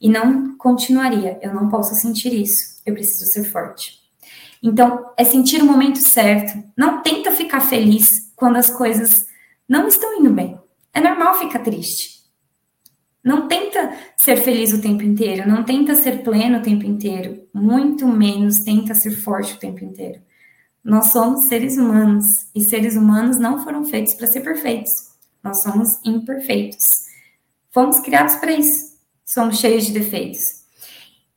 E 0.00 0.08
não 0.08 0.56
continuaria, 0.56 1.38
eu 1.42 1.52
não 1.54 1.68
posso 1.68 1.94
sentir 1.94 2.32
isso, 2.32 2.80
eu 2.86 2.94
preciso 2.94 3.30
ser 3.30 3.44
forte. 3.44 3.98
Então, 4.62 5.12
é 5.16 5.24
sentir 5.24 5.62
o 5.62 5.66
momento 5.66 5.98
certo. 5.98 6.62
Não 6.76 7.02
tenta 7.02 7.30
ficar 7.32 7.60
feliz 7.60 8.32
quando 8.34 8.56
as 8.56 8.70
coisas 8.70 9.26
não 9.68 9.86
estão 9.86 10.18
indo 10.18 10.30
bem. 10.30 10.58
É 10.92 11.00
normal 11.00 11.38
ficar 11.38 11.60
triste. 11.60 12.18
Não 13.22 13.46
tenta 13.46 13.92
ser 14.16 14.36
feliz 14.38 14.72
o 14.72 14.80
tempo 14.80 15.02
inteiro, 15.02 15.48
não 15.48 15.62
tenta 15.64 15.94
ser 15.94 16.22
pleno 16.22 16.58
o 16.58 16.62
tempo 16.62 16.86
inteiro, 16.86 17.46
muito 17.52 18.06
menos 18.06 18.60
tenta 18.60 18.94
ser 18.94 19.10
forte 19.10 19.54
o 19.54 19.58
tempo 19.58 19.84
inteiro. 19.84 20.20
Nós 20.82 21.08
somos 21.08 21.44
seres 21.44 21.76
humanos 21.76 22.46
e 22.54 22.62
seres 22.62 22.96
humanos 22.96 23.38
não 23.38 23.62
foram 23.62 23.84
feitos 23.84 24.14
para 24.14 24.26
ser 24.26 24.40
perfeitos. 24.40 25.07
Nós 25.42 25.62
somos 25.62 26.00
imperfeitos. 26.04 27.06
Fomos 27.70 28.00
criados 28.00 28.36
para 28.36 28.52
isso. 28.52 28.98
Somos 29.24 29.58
cheios 29.58 29.86
de 29.86 29.92
defeitos. 29.92 30.64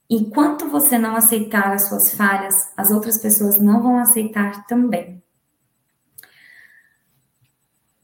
Enquanto 0.10 0.68
você 0.68 0.98
não 0.98 1.16
aceitar 1.16 1.72
as 1.72 1.84
suas 1.84 2.14
falhas, 2.14 2.70
as 2.76 2.92
outras 2.92 3.18
pessoas 3.18 3.58
não 3.58 3.82
vão 3.82 3.98
aceitar 3.98 4.66
também. 4.68 5.24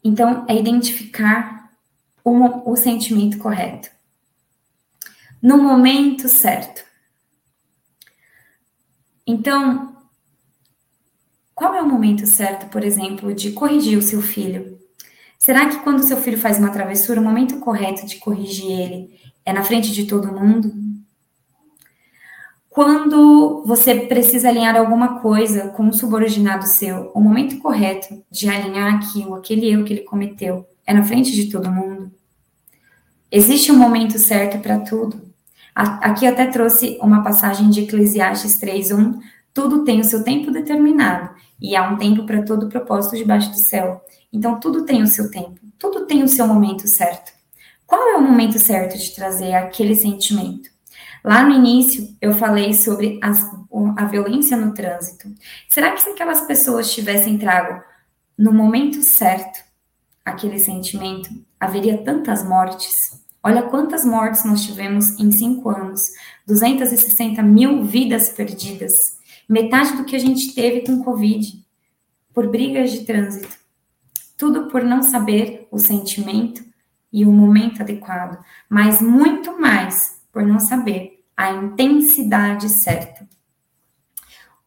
Então, 0.04 0.46
é 0.48 0.56
identificar 0.56 1.70
o, 2.24 2.72
o 2.72 2.76
sentimento 2.78 3.38
correto. 3.38 3.90
No 5.42 5.58
momento 5.58 6.30
certo. 6.30 6.86
Então, 9.26 9.98
qual 11.54 11.74
é 11.76 11.82
o 11.82 11.90
momento 11.90 12.26
certo, 12.26 12.70
por 12.70 12.84
exemplo, 12.84 13.34
de 13.34 13.52
corrigir 13.52 13.98
o 13.98 14.02
seu 14.02 14.22
filho? 14.22 14.77
Será 15.38 15.70
que 15.70 15.80
quando 15.80 16.04
seu 16.04 16.18
filho 16.18 16.38
faz 16.38 16.58
uma 16.58 16.72
travessura, 16.72 17.22
o 17.22 17.24
momento 17.24 17.60
correto 17.60 18.06
de 18.06 18.18
corrigir 18.18 18.72
ele 18.72 19.20
é 19.46 19.54
na 19.54 19.64
frente 19.64 19.92
de 19.92 20.06
todo 20.06 20.32
mundo? 20.32 20.74
Quando 22.70 23.64
você 23.66 23.96
precisa 24.02 24.50
alinhar 24.50 24.76
alguma 24.76 25.20
coisa 25.20 25.70
com 25.70 25.84
um 25.84 25.92
subordinado 25.94 26.68
seu, 26.68 27.12
o 27.16 27.20
momento 27.20 27.58
correto 27.58 28.24
de 28.30 28.48
alinhar 28.48 28.94
aquilo, 28.94 29.34
aquele 29.34 29.68
erro 29.68 29.84
que 29.84 29.94
ele 29.94 30.04
cometeu, 30.04 30.64
é 30.86 30.94
na 30.94 31.04
frente 31.04 31.32
de 31.32 31.50
todo 31.50 31.72
mundo. 31.72 32.12
Existe 33.32 33.72
um 33.72 33.78
momento 33.78 34.20
certo 34.20 34.62
para 34.62 34.80
tudo. 34.80 35.22
Aqui 35.74 36.26
até 36.26 36.46
trouxe 36.46 36.98
uma 37.02 37.24
passagem 37.24 37.70
de 37.70 37.82
Eclesiastes 37.82 38.60
3:1, 38.60 39.20
tudo 39.54 39.84
tem 39.84 40.00
o 40.00 40.04
seu 40.04 40.24
tempo 40.24 40.52
determinado 40.52 41.30
e 41.60 41.76
há 41.76 41.90
um 41.90 41.98
tempo 41.98 42.26
para 42.26 42.44
todo 42.44 42.70
propósito 42.70 43.18
debaixo 43.18 43.50
do 43.50 43.58
céu. 43.58 44.02
Então 44.32 44.60
tudo 44.60 44.86
tem 44.86 45.02
o 45.02 45.08
seu 45.08 45.32
tempo, 45.32 45.60
tudo 45.78 46.06
tem 46.06 46.24
o 46.24 46.28
seu 46.28 46.48
momento 46.48 46.88
certo. 46.88 47.32
Qual 47.86 48.10
é 48.10 48.18
o 48.18 48.22
momento 48.22 48.60
certo 48.60 48.98
de 48.98 49.16
trazer 49.16 49.54
aquele 49.54 49.96
sentimento? 49.96 50.70
Lá 51.24 51.44
no 51.44 51.54
início, 51.54 52.16
eu 52.22 52.34
falei 52.34 52.74
sobre 52.74 53.20
as, 53.22 53.44
a 53.98 54.06
violência 54.06 54.56
no 54.56 54.74
trânsito. 54.74 55.34
Será 55.68 55.92
que 55.92 56.02
se 56.02 56.10
aquelas 56.10 56.42
pessoas 56.42 56.94
tivessem 56.94 57.38
trago 57.38 57.82
no 58.38 58.54
momento 58.54 59.02
certo 59.02 59.60
aquele 60.24 60.60
sentimento, 60.60 61.30
haveria 61.60 61.98
tantas 62.04 62.44
mortes? 62.44 63.20
Olha 63.42 63.64
quantas 63.64 64.04
mortes 64.04 64.44
nós 64.44 64.66
tivemos 64.66 65.18
em 65.20 65.32
cinco 65.32 65.70
anos: 65.70 66.02
260 66.46 67.42
mil 67.42 67.84
vidas 67.84 68.30
perdidas, 68.30 69.18
metade 69.48 69.96
do 69.96 70.04
que 70.04 70.16
a 70.16 70.20
gente 70.20 70.54
teve 70.54 70.82
com 70.82 71.04
Covid, 71.04 71.66
por 72.34 72.50
brigas 72.50 72.92
de 72.92 73.06
trânsito. 73.06 73.57
Tudo 74.38 74.68
por 74.68 74.84
não 74.84 75.02
saber 75.02 75.68
o 75.72 75.80
sentimento 75.80 76.64
e 77.12 77.26
o 77.26 77.32
momento 77.32 77.82
adequado, 77.82 78.38
mas 78.70 79.02
muito 79.02 79.60
mais 79.60 80.22
por 80.32 80.46
não 80.46 80.60
saber 80.60 81.24
a 81.36 81.52
intensidade 81.52 82.70
certa. 82.70 83.28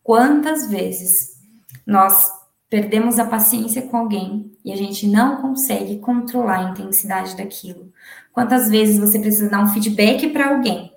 Quantas 0.02 0.68
vezes 0.68 1.38
nós 1.86 2.28
perdemos 2.68 3.18
a 3.18 3.24
paciência 3.24 3.82
com 3.82 3.96
alguém 3.96 4.52
e 4.64 4.72
a 4.72 4.76
gente 4.76 5.06
não 5.06 5.40
consegue 5.40 5.98
controlar 5.98 6.66
a 6.66 6.70
intensidade 6.70 7.36
daquilo? 7.36 7.92
Quantas 8.32 8.68
vezes 8.68 8.98
você 8.98 9.18
precisa 9.18 9.48
dar 9.48 9.62
um 9.62 9.68
feedback 9.68 10.28
para 10.30 10.48
alguém 10.48 10.92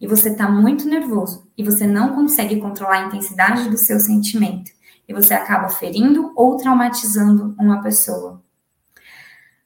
e 0.00 0.06
você 0.06 0.30
está 0.30 0.48
muito 0.50 0.88
nervoso 0.88 1.46
e 1.56 1.62
você 1.62 1.86
não 1.86 2.14
consegue 2.14 2.60
controlar 2.60 3.02
a 3.02 3.06
intensidade 3.08 3.68
do 3.68 3.76
seu 3.76 3.98
sentimento 3.98 4.70
e 5.08 5.14
você 5.14 5.34
acaba 5.34 5.68
ferindo 5.68 6.32
ou 6.36 6.56
traumatizando 6.56 7.56
uma 7.58 7.82
pessoa? 7.82 8.42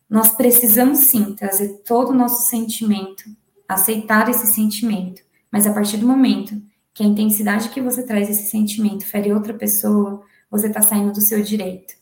Nós 0.09 0.31
precisamos 0.31 1.01
sim 1.01 1.35
trazer 1.35 1.83
todo 1.85 2.11
o 2.11 2.15
nosso 2.15 2.49
sentimento, 2.49 3.25
aceitar 3.69 4.29
esse 4.29 4.47
sentimento 4.47 5.23
mas 5.53 5.67
a 5.67 5.73
partir 5.75 5.99
do 5.99 6.07
momento 6.07 6.61
que 6.95 7.03
a 7.03 7.07
intensidade 7.07 7.69
que 7.69 7.81
você 7.81 8.03
traz 8.03 8.31
esse 8.31 8.51
sentimento 8.51 9.05
fere 9.05 9.33
outra 9.33 9.53
pessoa, 9.53 10.23
você 10.51 10.67
está 10.67 10.81
saindo 10.81 11.13
do 11.13 11.21
seu 11.21 11.43
direito. 11.43 11.95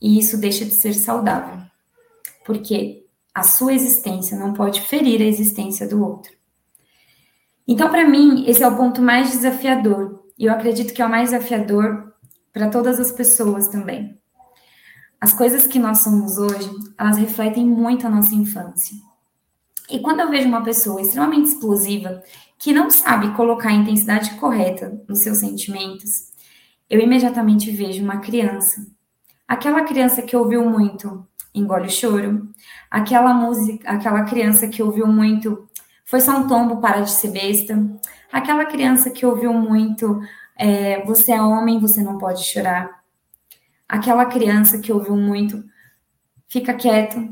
E 0.00 0.18
isso 0.18 0.36
deixa 0.36 0.64
de 0.64 0.72
ser 0.72 0.94
saudável. 0.94 1.60
Porque 2.44 3.06
a 3.32 3.44
sua 3.44 3.72
existência, 3.72 4.36
não 4.36 4.52
pode 4.52 4.80
ferir 4.80 5.22
a 5.22 5.26
existência 5.26 5.86
do 5.86 6.04
outro. 6.04 6.32
Então, 7.66 7.88
para 7.88 8.08
mim, 8.08 8.44
esse 8.48 8.62
é 8.62 8.68
o 8.68 8.76
ponto 8.76 9.00
mais 9.00 9.30
desafiador, 9.30 10.24
e 10.36 10.46
eu 10.46 10.52
acredito 10.52 10.92
que 10.92 11.02
é 11.02 11.06
o 11.06 11.10
mais 11.10 11.30
desafiador 11.30 12.07
para 12.58 12.70
todas 12.70 12.98
as 12.98 13.12
pessoas 13.12 13.68
também. 13.68 14.18
As 15.20 15.32
coisas 15.32 15.64
que 15.64 15.78
nós 15.78 16.00
somos 16.00 16.38
hoje, 16.38 16.68
elas 16.98 17.16
refletem 17.16 17.64
muito 17.64 18.04
a 18.04 18.10
nossa 18.10 18.34
infância. 18.34 18.96
E 19.88 20.00
quando 20.00 20.20
eu 20.20 20.28
vejo 20.28 20.48
uma 20.48 20.64
pessoa 20.64 21.00
extremamente 21.00 21.50
explosiva, 21.50 22.20
que 22.58 22.72
não 22.72 22.90
sabe 22.90 23.32
colocar 23.36 23.68
a 23.68 23.74
intensidade 23.74 24.34
correta 24.40 25.00
nos 25.08 25.20
seus 25.20 25.38
sentimentos, 25.38 26.32
eu 26.90 27.00
imediatamente 27.00 27.70
vejo 27.70 28.02
uma 28.02 28.16
criança. 28.16 28.84
Aquela 29.46 29.84
criança 29.84 30.20
que 30.20 30.36
ouviu 30.36 30.68
muito 30.68 31.24
Engole 31.54 31.86
o 31.86 31.90
Choro, 31.90 32.48
aquela 32.90 33.32
música, 33.32 33.88
aquela 33.88 34.24
criança 34.24 34.66
que 34.66 34.82
ouviu 34.82 35.06
muito 35.06 35.68
Foi 36.04 36.20
só 36.20 36.38
um 36.38 36.48
tombo, 36.48 36.80
para 36.80 37.02
de 37.02 37.10
ser 37.10 37.30
besta, 37.30 37.78
aquela 38.32 38.64
criança 38.64 39.10
que 39.10 39.24
ouviu 39.24 39.52
muito 39.52 40.20
é, 40.58 41.04
Você 41.04 41.32
é 41.32 41.40
homem, 41.40 41.80
você 41.80 42.02
não 42.02 42.18
pode 42.18 42.44
chorar, 42.44 43.02
aquela 43.88 44.26
criança 44.26 44.78
que 44.78 44.92
ouviu 44.92 45.16
muito 45.16 45.64
Fica 46.50 46.72
quieto, 46.72 47.28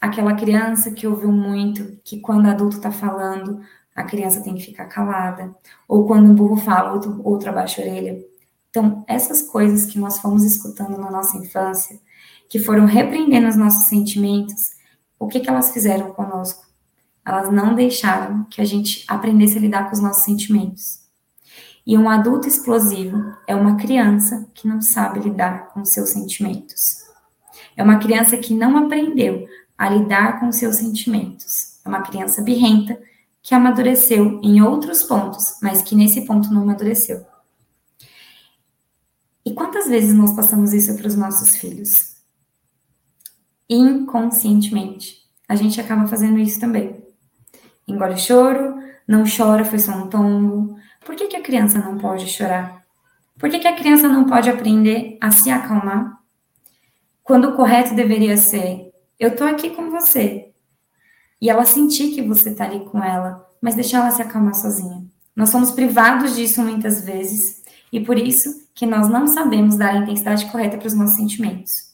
aquela 0.00 0.32
criança 0.34 0.92
que 0.92 1.04
ouviu 1.04 1.32
muito 1.32 1.98
que 2.04 2.20
quando 2.20 2.46
adulto 2.46 2.76
está 2.76 2.92
falando, 2.92 3.60
a 3.96 4.04
criança 4.04 4.44
tem 4.44 4.54
que 4.54 4.62
ficar 4.62 4.86
calada, 4.86 5.52
ou 5.88 6.06
quando 6.06 6.30
um 6.30 6.34
burro 6.36 6.56
fala, 6.56 6.92
outro, 6.92 7.20
outro 7.24 7.50
abaixa 7.50 7.82
a 7.82 7.84
orelha. 7.84 8.24
Então, 8.70 9.04
essas 9.08 9.42
coisas 9.42 9.86
que 9.86 9.98
nós 9.98 10.20
fomos 10.20 10.44
escutando 10.44 10.96
na 10.96 11.10
nossa 11.10 11.36
infância, 11.36 11.98
que 12.48 12.60
foram 12.60 12.84
repreendendo 12.84 13.48
os 13.48 13.56
nossos 13.56 13.88
sentimentos, 13.88 14.70
o 15.18 15.26
que, 15.26 15.40
que 15.40 15.50
elas 15.50 15.72
fizeram 15.72 16.12
conosco? 16.12 16.64
Elas 17.26 17.50
não 17.52 17.74
deixaram 17.74 18.44
que 18.44 18.60
a 18.60 18.64
gente 18.64 19.04
aprendesse 19.08 19.58
a 19.58 19.60
lidar 19.60 19.86
com 19.86 19.94
os 19.94 20.00
nossos 20.00 20.22
sentimentos. 20.22 20.99
E 21.86 21.96
um 21.96 22.08
adulto 22.08 22.46
explosivo 22.46 23.34
é 23.46 23.54
uma 23.54 23.76
criança 23.76 24.46
que 24.54 24.68
não 24.68 24.80
sabe 24.80 25.20
lidar 25.20 25.68
com 25.68 25.84
seus 25.84 26.10
sentimentos. 26.10 27.04
É 27.76 27.82
uma 27.82 27.98
criança 27.98 28.36
que 28.36 28.54
não 28.54 28.76
aprendeu 28.76 29.46
a 29.76 29.88
lidar 29.88 30.40
com 30.40 30.52
seus 30.52 30.76
sentimentos. 30.76 31.80
É 31.84 31.88
uma 31.88 32.02
criança 32.02 32.42
birrenta 32.42 33.00
que 33.42 33.54
amadureceu 33.54 34.38
em 34.42 34.60
outros 34.60 35.02
pontos, 35.02 35.56
mas 35.62 35.80
que 35.80 35.94
nesse 35.94 36.26
ponto 36.26 36.52
não 36.52 36.62
amadureceu. 36.62 37.24
E 39.44 39.54
quantas 39.54 39.88
vezes 39.88 40.14
nós 40.14 40.32
passamos 40.32 40.74
isso 40.74 40.94
para 40.96 41.06
os 41.06 41.16
nossos 41.16 41.56
filhos? 41.56 42.16
Inconscientemente. 43.68 45.20
A 45.48 45.56
gente 45.56 45.80
acaba 45.80 46.06
fazendo 46.06 46.38
isso 46.38 46.60
também. 46.60 47.02
Engole 47.88 48.14
o 48.14 48.18
choro, 48.18 48.78
não 49.08 49.24
chora, 49.24 49.64
foi 49.64 49.78
só 49.78 49.92
um 49.92 50.08
tombo. 50.08 50.78
Por 51.04 51.14
que, 51.16 51.26
que 51.26 51.36
a 51.36 51.42
criança 51.42 51.78
não 51.78 51.98
pode 51.98 52.26
chorar? 52.28 52.84
Por 53.38 53.48
que, 53.50 53.58
que 53.58 53.68
a 53.68 53.76
criança 53.76 54.08
não 54.08 54.24
pode 54.24 54.50
aprender 54.50 55.16
a 55.20 55.30
se 55.30 55.50
acalmar? 55.50 56.20
Quando 57.22 57.48
o 57.48 57.56
correto 57.56 57.94
deveria 57.94 58.36
ser: 58.36 58.92
eu 59.18 59.34
tô 59.34 59.44
aqui 59.44 59.70
com 59.70 59.90
você, 59.90 60.50
e 61.40 61.48
ela 61.48 61.64
sentir 61.64 62.14
que 62.14 62.22
você 62.22 62.50
está 62.50 62.64
ali 62.64 62.84
com 62.84 63.02
ela, 63.02 63.48
mas 63.60 63.74
deixar 63.74 64.00
ela 64.00 64.10
se 64.10 64.20
acalmar 64.20 64.54
sozinha. 64.54 65.04
Nós 65.34 65.48
somos 65.48 65.70
privados 65.70 66.36
disso 66.36 66.60
muitas 66.62 67.04
vezes 67.04 67.62
e 67.92 68.00
por 68.00 68.18
isso 68.18 68.68
que 68.74 68.86
nós 68.86 69.08
não 69.08 69.26
sabemos 69.26 69.76
dar 69.76 69.94
a 69.94 69.98
intensidade 69.98 70.50
correta 70.50 70.76
para 70.76 70.86
os 70.86 70.94
nossos 70.94 71.16
sentimentos. 71.16 71.90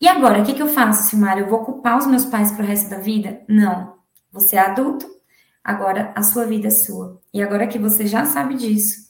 E 0.00 0.08
agora, 0.08 0.40
o 0.40 0.44
que, 0.44 0.54
que 0.54 0.62
eu 0.62 0.68
faço, 0.68 1.08
Silmar? 1.08 1.38
Eu 1.38 1.48
vou 1.48 1.64
culpar 1.64 1.98
os 1.98 2.06
meus 2.06 2.24
pais 2.24 2.50
para 2.50 2.64
o 2.64 2.66
resto 2.66 2.88
da 2.88 2.98
vida? 2.98 3.42
Não. 3.46 3.94
Você 4.32 4.56
é 4.56 4.60
adulto, 4.60 5.06
agora 5.62 6.12
a 6.14 6.22
sua 6.22 6.44
vida 6.44 6.68
é 6.68 6.70
sua. 6.70 7.20
E 7.32 7.42
agora 7.42 7.66
que 7.66 7.78
você 7.78 8.06
já 8.06 8.24
sabe 8.24 8.54
disso, 8.54 9.08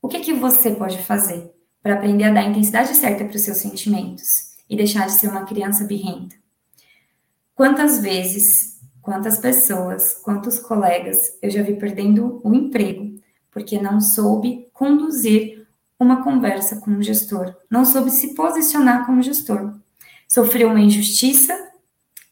o 0.00 0.08
que, 0.08 0.20
que 0.20 0.32
você 0.32 0.70
pode 0.70 1.02
fazer 1.02 1.50
para 1.82 1.94
aprender 1.94 2.24
a 2.24 2.32
dar 2.32 2.40
a 2.40 2.48
intensidade 2.48 2.94
certa 2.94 3.24
para 3.24 3.36
os 3.36 3.42
seus 3.42 3.58
sentimentos 3.58 4.56
e 4.68 4.76
deixar 4.76 5.06
de 5.06 5.12
ser 5.12 5.28
uma 5.28 5.44
criança 5.44 5.84
birrenta? 5.84 6.36
Quantas 7.54 8.00
vezes, 8.00 8.80
quantas 9.00 9.38
pessoas, 9.38 10.14
quantos 10.22 10.58
colegas 10.58 11.38
eu 11.40 11.50
já 11.50 11.62
vi 11.62 11.74
perdendo 11.74 12.40
o 12.44 12.54
emprego 12.54 13.16
porque 13.50 13.80
não 13.80 14.00
soube 14.02 14.68
conduzir 14.72 15.66
uma 15.98 16.22
conversa 16.22 16.76
com 16.76 16.90
o 16.90 17.02
gestor, 17.02 17.56
não 17.70 17.86
soube 17.86 18.10
se 18.10 18.34
posicionar 18.34 19.06
como 19.06 19.22
gestor. 19.22 19.74
Sofreu 20.28 20.68
uma 20.68 20.80
injustiça, 20.80 21.56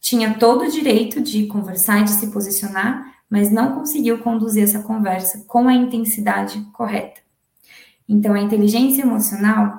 tinha 0.04 0.34
todo 0.34 0.64
o 0.64 0.70
direito 0.70 1.22
de 1.22 1.46
conversar 1.46 2.02
e 2.02 2.04
de 2.04 2.10
se 2.10 2.26
posicionar, 2.26 3.10
mas 3.28 3.50
não 3.50 3.72
conseguiu 3.72 4.18
conduzir 4.18 4.62
essa 4.62 4.82
conversa 4.82 5.46
com 5.48 5.66
a 5.66 5.72
intensidade 5.72 6.60
correta. 6.74 7.22
Então, 8.06 8.34
a 8.34 8.40
inteligência 8.40 9.00
emocional 9.00 9.78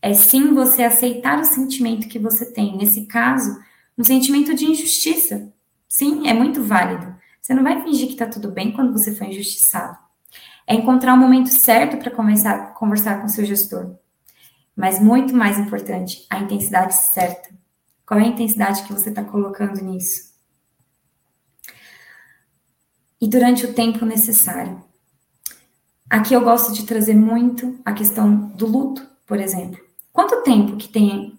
é 0.00 0.14
sim 0.14 0.54
você 0.54 0.82
aceitar 0.82 1.38
o 1.38 1.44
sentimento 1.44 2.08
que 2.08 2.18
você 2.18 2.50
tem. 2.50 2.74
Nesse 2.74 3.02
caso, 3.02 3.54
um 3.98 4.02
sentimento 4.02 4.54
de 4.54 4.64
injustiça. 4.64 5.52
Sim, 5.86 6.26
é 6.26 6.32
muito 6.32 6.62
válido. 6.62 7.14
Você 7.42 7.52
não 7.52 7.62
vai 7.62 7.82
fingir 7.82 8.06
que 8.06 8.14
está 8.14 8.24
tudo 8.24 8.50
bem 8.50 8.72
quando 8.72 8.94
você 8.94 9.14
foi 9.14 9.26
injustiçado. 9.26 9.98
É 10.66 10.74
encontrar 10.74 11.12
o 11.12 11.18
momento 11.18 11.50
certo 11.50 11.98
para 11.98 12.10
começar 12.10 12.54
a 12.54 12.66
conversar 12.68 13.20
com 13.20 13.28
seu 13.28 13.44
gestor. 13.44 13.94
Mas 14.74 14.98
muito 14.98 15.36
mais 15.36 15.58
importante, 15.58 16.26
a 16.30 16.38
intensidade 16.38 16.94
certa. 16.94 17.50
Qual 18.06 18.20
é 18.20 18.24
a 18.24 18.28
intensidade 18.28 18.84
que 18.84 18.92
você 18.92 19.10
está 19.10 19.24
colocando 19.24 19.82
nisso? 19.82 20.34
E 23.20 23.26
durante 23.26 23.66
o 23.66 23.74
tempo 23.74 24.04
necessário. 24.04 24.84
Aqui 26.08 26.34
eu 26.34 26.42
gosto 26.42 26.72
de 26.72 26.86
trazer 26.86 27.14
muito 27.14 27.80
a 27.84 27.92
questão 27.92 28.48
do 28.50 28.66
luto, 28.66 29.06
por 29.26 29.40
exemplo. 29.40 29.80
Quanto 30.12 30.42
tempo 30.42 30.76
que 30.76 30.88
tem 30.88 31.38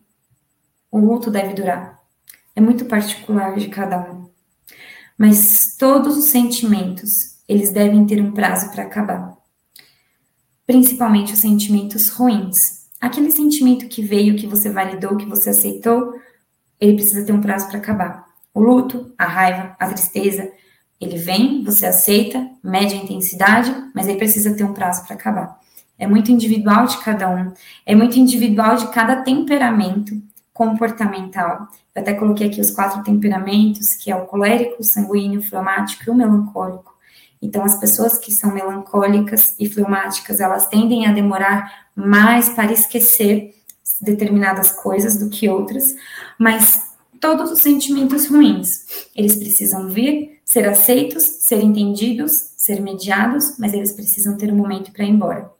o 0.91 0.99
luto 0.99 1.31
deve 1.31 1.53
durar? 1.53 1.97
é 2.57 2.59
muito 2.59 2.85
particular 2.85 3.55
de 3.55 3.67
cada 3.67 3.99
um. 3.99 4.27
Mas 5.15 5.75
todos 5.77 6.17
os 6.17 6.25
sentimentos, 6.25 7.37
eles 7.47 7.69
devem 7.69 8.03
ter 8.07 8.19
um 8.19 8.31
prazo 8.31 8.71
para 8.71 8.81
acabar. 8.81 9.37
Principalmente 10.65 11.33
os 11.33 11.39
sentimentos 11.39 12.09
ruins. 12.09 12.87
Aquele 12.99 13.29
sentimento 13.29 13.87
que 13.87 14.01
veio, 14.01 14.35
que 14.35 14.47
você 14.47 14.71
validou, 14.71 15.17
que 15.17 15.27
você 15.27 15.51
aceitou, 15.51 16.15
ele 16.79 16.95
precisa 16.95 17.25
ter 17.25 17.33
um 17.33 17.41
prazo 17.41 17.67
para 17.67 17.77
acabar. 17.77 18.25
O 18.53 18.61
luto, 18.61 19.13
a 19.17 19.25
raiva, 19.25 19.75
a 19.79 19.87
tristeza, 19.87 20.51
ele 20.99 21.17
vem, 21.17 21.63
você 21.63 21.85
aceita, 21.85 22.49
mede 22.63 22.95
a 22.95 22.97
intensidade, 22.97 23.73
mas 23.93 24.07
aí 24.07 24.17
precisa 24.17 24.55
ter 24.55 24.63
um 24.63 24.73
prazo 24.73 25.05
para 25.05 25.15
acabar. 25.15 25.59
É 25.97 26.07
muito 26.07 26.31
individual 26.31 26.85
de 26.85 26.97
cada 26.97 27.29
um, 27.29 27.51
é 27.85 27.95
muito 27.95 28.19
individual 28.19 28.75
de 28.75 28.87
cada 28.91 29.23
temperamento 29.23 30.19
comportamental. 30.53 31.67
Eu 31.93 32.01
até 32.01 32.13
coloquei 32.13 32.47
aqui 32.47 32.61
os 32.61 32.71
quatro 32.71 33.03
temperamentos, 33.03 33.95
que 33.95 34.11
é 34.11 34.15
o 34.15 34.25
colérico, 34.25 34.81
o 34.81 34.83
sanguíneo, 34.83 35.39
o 35.39 35.43
fleumático 35.43 36.03
e 36.07 36.09
o 36.09 36.15
melancólico. 36.15 36.95
Então, 37.41 37.63
as 37.63 37.75
pessoas 37.75 38.17
que 38.17 38.31
são 38.31 38.51
melancólicas 38.51 39.55
e 39.59 39.69
fleumáticas, 39.69 40.39
elas 40.39 40.65
tendem 40.65 41.05
a 41.05 41.11
demorar 41.11 41.87
mais 41.95 42.49
para 42.49 42.71
esquecer 42.71 43.53
determinadas 44.01 44.71
coisas 44.71 45.17
do 45.17 45.29
que 45.29 45.49
outras, 45.49 45.95
mas 46.37 46.81
todos 47.19 47.51
os 47.51 47.59
sentimentos 47.59 48.27
ruins, 48.27 49.09
eles 49.15 49.35
precisam 49.35 49.89
vir, 49.89 50.39
ser 50.45 50.67
aceitos, 50.67 51.23
ser 51.23 51.63
entendidos, 51.63 52.31
ser 52.55 52.81
mediados, 52.81 53.57
mas 53.57 53.73
eles 53.73 53.91
precisam 53.91 54.37
ter 54.37 54.51
um 54.51 54.55
momento 54.55 54.91
para 54.91 55.03
ir 55.03 55.09
embora. 55.09 55.51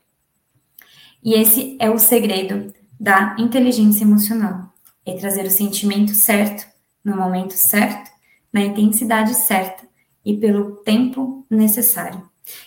E 1.23 1.33
esse 1.33 1.75
é 1.79 1.89
o 1.89 1.97
segredo 1.97 2.73
da 2.99 3.35
inteligência 3.39 4.03
emocional 4.03 4.67
é 5.07 5.17
trazer 5.17 5.45
o 5.45 5.51
sentimento 5.51 6.13
certo, 6.13 6.67
no 7.03 7.15
momento 7.15 7.53
certo, 7.53 8.11
na 8.51 8.61
intensidade 8.61 9.33
certa 9.33 9.87
e 10.23 10.35
pelo 10.35 10.77
tempo 10.77 11.45
necessário. 11.49 12.21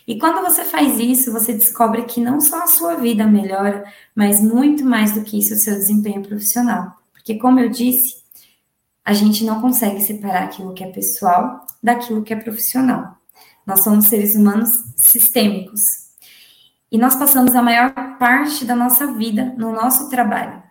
E 0.07 0.19
quando 0.19 0.43
você 0.43 0.65
faz 0.65 0.99
isso, 0.99 1.33
você 1.33 1.53
descobre 1.53 2.03
que 2.03 2.21
não 2.21 2.41
só 2.41 2.63
a 2.63 2.67
sua 2.67 2.97
vida 2.97 3.27
melhora, 3.27 3.85
mas 4.15 4.41
muito 4.41 4.85
mais 4.85 5.13
do 5.13 5.23
que 5.23 5.39
isso, 5.39 5.55
o 5.55 5.59
seu 5.59 5.75
desempenho 5.75 6.23
profissional. 6.23 6.97
Porque, 7.13 7.37
como 7.37 7.61
eu 7.61 7.69
disse, 7.69 8.17
a 9.05 9.13
gente 9.13 9.45
não 9.45 9.61
consegue 9.61 10.01
separar 10.01 10.45
aquilo 10.45 10.75
que 10.75 10.85
é 10.85 10.91
pessoal 10.91 11.67
daquilo 11.83 12.23
que 12.23 12.33
é 12.33 12.37
profissional. 12.37 13.17
Nós 13.67 13.83
somos 13.83 14.07
seres 14.07 14.35
humanos 14.35 14.71
sistêmicos. 14.97 15.81
E 16.91 16.99
nós 16.99 17.15
passamos 17.15 17.55
a 17.55 17.63
maior 17.63 17.93
parte 18.19 18.65
da 18.65 18.75
nossa 18.75 19.07
vida 19.13 19.55
no 19.57 19.73
nosso 19.73 20.09
trabalho. 20.11 20.63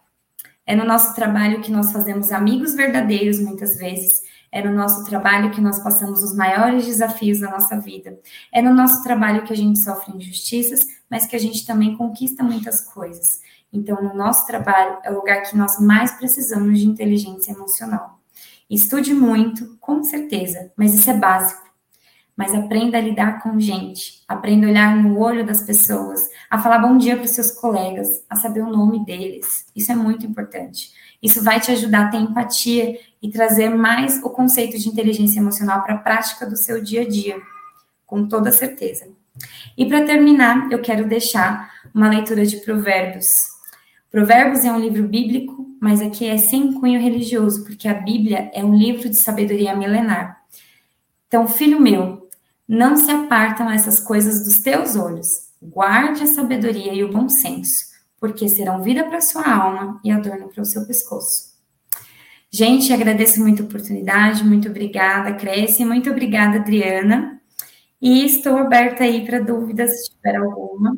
É 0.66 0.76
no 0.76 0.86
nosso 0.86 1.16
trabalho 1.16 1.62
que 1.62 1.72
nós 1.72 1.92
fazemos 1.92 2.32
amigos 2.32 2.76
verdadeiros, 2.76 3.40
muitas 3.40 3.78
vezes. 3.78 4.22
É 4.52 4.64
no 4.64 4.74
nosso 4.76 5.06
trabalho 5.06 5.52
que 5.52 5.62
nós 5.62 5.82
passamos 5.84 6.24
os 6.24 6.36
maiores 6.36 6.86
desafios 6.86 7.40
da 7.40 7.52
nossa 7.52 7.80
vida. 7.80 8.20
É 8.52 8.62
no 8.62 8.74
nosso 8.74 9.04
trabalho 9.04 9.44
que 9.44 9.54
a 9.54 9.56
gente 9.56 9.80
sofre 9.80 10.16
injustiças, 10.16 10.88
mas 11.10 11.26
que 11.26 11.36
a 11.36 11.40
gente 11.40 11.66
também 11.66 11.96
conquista 11.96 12.44
muitas 12.44 12.82
coisas. 12.82 13.42
Então, 13.72 14.02
no 14.02 14.16
nosso 14.16 14.48
trabalho 14.48 14.98
é 15.04 15.12
o 15.12 15.16
lugar 15.16 15.44
que 15.44 15.56
nós 15.56 15.80
mais 15.80 16.12
precisamos 16.14 16.80
de 16.80 16.88
inteligência 16.88 17.52
emocional. 17.52 18.20
Estude 18.70 19.14
muito, 19.14 19.78
com 19.80 20.04
certeza, 20.04 20.72
mas 20.76 20.94
isso 20.94 21.10
é 21.10 21.14
básico. 21.14 21.70
Mas 22.36 22.56
aprenda 22.56 22.98
a 22.98 23.02
lidar 23.02 23.44
com 23.44 23.60
gente, 23.60 24.24
aprenda 24.28 24.66
a 24.66 24.70
olhar 24.70 24.96
no 24.96 25.20
olho 25.20 25.46
das 25.46 25.62
pessoas, 25.64 26.22
a 26.50 26.58
falar 26.58 26.80
bom 26.80 26.98
dia 26.98 27.16
para 27.16 27.26
os 27.26 27.32
seus 27.32 27.52
colegas, 27.52 28.08
a 28.30 28.36
saber 28.36 28.62
o 28.62 28.70
nome 28.70 29.04
deles. 29.04 29.66
Isso 29.76 29.92
é 29.92 29.96
muito 29.96 30.26
importante. 30.26 30.92
Isso 31.22 31.44
vai 31.44 31.60
te 31.60 31.72
ajudar 31.72 32.06
a 32.06 32.08
ter 32.10 32.18
empatia 32.18 32.98
e 33.22 33.30
trazer 33.30 33.70
mais 33.70 34.22
o 34.24 34.30
conceito 34.30 34.78
de 34.78 34.88
inteligência 34.88 35.40
emocional 35.40 35.84
para 35.84 35.96
a 35.96 36.00
prática 36.00 36.46
do 36.46 36.56
seu 36.56 36.82
dia 36.82 37.02
a 37.02 37.08
dia, 37.08 37.38
com 38.06 38.28
toda 38.28 38.52
certeza. 38.52 39.08
E 39.78 39.86
para 39.86 40.06
terminar, 40.06 40.72
eu 40.72 40.82
quero 40.82 41.08
deixar 41.08 41.72
uma 41.94 42.10
leitura 42.10 42.46
de 42.46 42.58
Provérbios. 42.58 43.28
Provérbios 44.12 44.66
é 44.66 44.72
um 44.72 44.80
livro 44.80 45.08
bíblico, 45.08 45.68
mas 45.80 46.02
aqui 46.02 46.26
é 46.26 46.38
sem 46.38 46.74
cunho 46.74 47.00
religioso, 47.00 47.64
porque 47.64 47.88
a 47.88 47.94
Bíblia 47.94 48.50
é 48.54 48.64
um 48.64 48.76
livro 48.76 49.10
de 49.10 49.16
sabedoria 49.16 49.76
milenar. 49.76 50.42
Então, 51.28 51.48
filho 51.48 51.80
meu, 51.80 52.28
não 52.68 52.96
se 52.96 53.10
apartam 53.12 53.70
essas 53.70 54.00
coisas 54.00 54.44
dos 54.44 54.60
teus 54.60 54.96
olhos. 54.96 55.28
Guarde 55.62 56.24
a 56.24 56.28
sabedoria 56.28 56.94
e 56.94 57.04
o 57.04 57.12
bom 57.12 57.30
senso, 57.30 57.89
porque 58.20 58.50
serão 58.50 58.82
vida 58.82 59.04
para 59.06 59.22
sua 59.22 59.48
alma 59.48 60.00
e 60.04 60.12
adorno 60.12 60.50
para 60.50 60.62
o 60.62 60.66
seu 60.66 60.86
pescoço. 60.86 61.50
Gente, 62.52 62.92
agradeço 62.92 63.40
muito 63.40 63.62
a 63.62 63.66
oportunidade, 63.66 64.44
muito 64.44 64.68
obrigada, 64.70 65.34
Cresce, 65.34 65.86
muito 65.86 66.10
obrigada, 66.10 66.58
Adriana. 66.58 67.40
E 68.02 68.26
estou 68.26 68.58
aberta 68.58 69.04
aí 69.04 69.26
para 69.26 69.40
dúvidas, 69.40 70.06
se 70.06 70.12
tiver 70.12 70.36
alguma. 70.38 70.98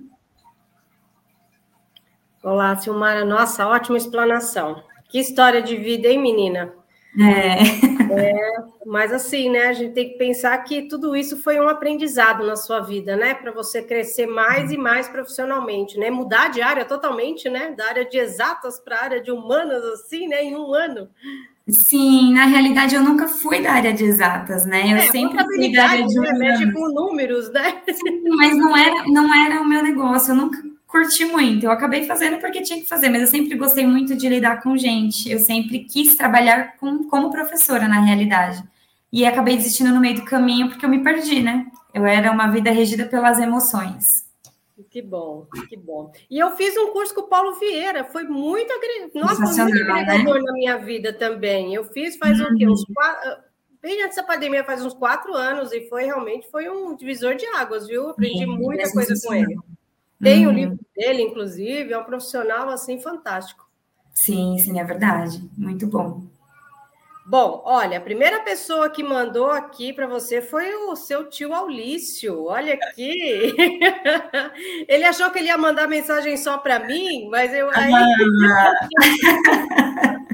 Olá, 2.43 2.75
Silmara. 2.77 3.25
Nossa, 3.25 3.67
ótima 3.67 3.97
explanação. 3.97 4.81
Que 5.09 5.19
história 5.19 5.61
de 5.61 5.75
vida, 5.75 6.07
hein, 6.07 6.21
menina? 6.21 6.73
É. 7.19 7.61
é. 8.13 8.55
Mas 8.85 9.11
assim, 9.11 9.49
né? 9.49 9.67
A 9.67 9.73
gente 9.73 9.93
tem 9.93 10.09
que 10.09 10.17
pensar 10.17 10.57
que 10.59 10.83
tudo 10.83 11.15
isso 11.15 11.37
foi 11.37 11.59
um 11.59 11.67
aprendizado 11.67 12.45
na 12.45 12.55
sua 12.55 12.79
vida, 12.79 13.15
né? 13.15 13.33
Para 13.33 13.51
você 13.51 13.81
crescer 13.81 14.27
mais 14.27 14.71
e 14.71 14.77
mais 14.77 15.07
profissionalmente, 15.07 15.99
né? 15.99 16.09
Mudar 16.09 16.49
de 16.49 16.61
área 16.61 16.85
totalmente, 16.85 17.49
né? 17.49 17.73
Da 17.77 17.87
área 17.87 18.05
de 18.05 18.17
exatas 18.17 18.79
para 18.79 18.97
a 18.97 19.03
área 19.03 19.21
de 19.21 19.31
humanas, 19.31 19.83
assim, 19.83 20.27
né? 20.27 20.43
Em 20.43 20.55
um 20.55 20.73
ano. 20.73 21.09
Sim, 21.67 22.33
na 22.33 22.45
realidade 22.45 22.95
eu 22.95 23.03
nunca 23.03 23.27
fui 23.27 23.61
da 23.61 23.73
área 23.73 23.93
de 23.93 24.03
exatas, 24.03 24.65
né? 24.65 24.91
Eu 24.91 24.97
é, 24.97 25.01
sempre 25.01 25.43
fui 25.45 25.71
da 25.71 25.89
área 25.89 26.05
de 26.05 26.19
humanas. 26.19 26.39
Mexe 26.39 26.71
com 26.71 26.87
números, 26.87 27.51
né? 27.51 27.81
Sim, 27.87 28.29
mas 28.35 28.57
não 28.57 28.75
era, 28.75 29.03
não 29.07 29.33
era 29.33 29.61
o 29.61 29.67
meu 29.67 29.83
negócio. 29.83 30.31
Eu 30.31 30.35
nunca 30.37 30.70
curti 30.91 31.25
muito. 31.25 31.65
Eu 31.65 31.71
acabei 31.71 32.05
fazendo 32.05 32.39
porque 32.39 32.61
tinha 32.61 32.79
que 32.79 32.87
fazer, 32.87 33.09
mas 33.09 33.21
eu 33.21 33.27
sempre 33.27 33.55
gostei 33.55 33.87
muito 33.87 34.15
de 34.15 34.27
lidar 34.27 34.61
com 34.61 34.77
gente. 34.77 35.31
Eu 35.31 35.39
sempre 35.39 35.85
quis 35.85 36.15
trabalhar 36.15 36.75
com, 36.77 37.05
como 37.05 37.31
professora, 37.31 37.87
na 37.87 38.01
realidade. 38.01 38.61
E 39.11 39.25
acabei 39.25 39.55
desistindo 39.55 39.93
no 39.93 40.01
meio 40.01 40.15
do 40.15 40.25
caminho 40.25 40.69
porque 40.69 40.85
eu 40.85 40.89
me 40.89 41.03
perdi, 41.03 41.41
né? 41.41 41.65
Eu 41.93 42.05
era 42.05 42.31
uma 42.31 42.47
vida 42.47 42.71
regida 42.71 43.05
pelas 43.05 43.39
emoções. 43.39 44.29
Que 44.89 45.01
bom, 45.01 45.47
que 45.69 45.77
bom. 45.77 46.11
E 46.29 46.37
eu 46.37 46.51
fiz 46.51 46.75
um 46.75 46.91
curso 46.91 47.15
com 47.15 47.21
o 47.21 47.27
Paulo 47.27 47.55
Vieira, 47.55 48.03
foi 48.03 48.23
muito, 48.23 48.71
agre... 48.73 49.11
Nossa, 49.15 49.35
foi 49.35 49.63
muito 49.63 49.85
né? 49.85 49.91
agregador 49.91 50.35
né? 50.35 50.41
na 50.41 50.53
minha 50.53 50.77
vida 50.77 51.13
também. 51.13 51.73
Eu 51.73 51.85
fiz 51.85 52.17
faz 52.17 52.39
uhum. 52.39 52.47
o 52.47 52.55
quê? 52.55 52.67
Uns 52.67 52.83
quatro... 52.93 53.51
Bem 53.81 54.03
antes 54.03 54.15
da 54.15 54.23
pandemia, 54.23 54.63
faz 54.63 54.85
uns 54.85 54.93
quatro 54.93 55.33
anos, 55.33 55.71
e 55.71 55.87
foi 55.89 56.05
realmente 56.05 56.47
foi 56.51 56.69
um 56.69 56.95
divisor 56.95 57.35
de 57.35 57.45
águas, 57.47 57.87
viu? 57.87 58.09
Aprendi 58.09 58.45
muita 58.45 58.91
coisa 58.91 59.15
com 59.25 59.33
ele. 59.33 59.55
Tem 60.21 60.45
uhum. 60.45 60.51
o 60.51 60.55
livro 60.55 60.79
dele, 60.95 61.23
inclusive, 61.23 61.91
é 61.91 61.97
um 61.97 62.03
profissional 62.03 62.69
assim 62.69 62.99
fantástico. 62.99 63.67
Sim, 64.13 64.57
sim, 64.59 64.79
é 64.79 64.83
verdade. 64.83 65.49
Muito 65.57 65.87
bom. 65.87 66.29
Bom, 67.25 67.61
olha, 67.65 67.97
a 67.97 68.01
primeira 68.01 68.41
pessoa 68.41 68.89
que 68.89 69.03
mandou 69.03 69.51
aqui 69.51 69.93
para 69.93 70.07
você 70.07 70.41
foi 70.41 70.73
o 70.73 70.95
seu 70.95 71.29
tio 71.29 71.53
Aulício. 71.53 72.45
Olha 72.45 72.73
aqui. 72.73 73.55
Ele 74.87 75.05
achou 75.05 75.29
que 75.29 75.39
ele 75.39 75.47
ia 75.47 75.57
mandar 75.57 75.87
mensagem 75.87 76.35
só 76.35 76.57
para 76.57 76.79
mim, 76.79 77.29
mas 77.29 77.53
eu 77.53 77.69
aí... 77.73 77.91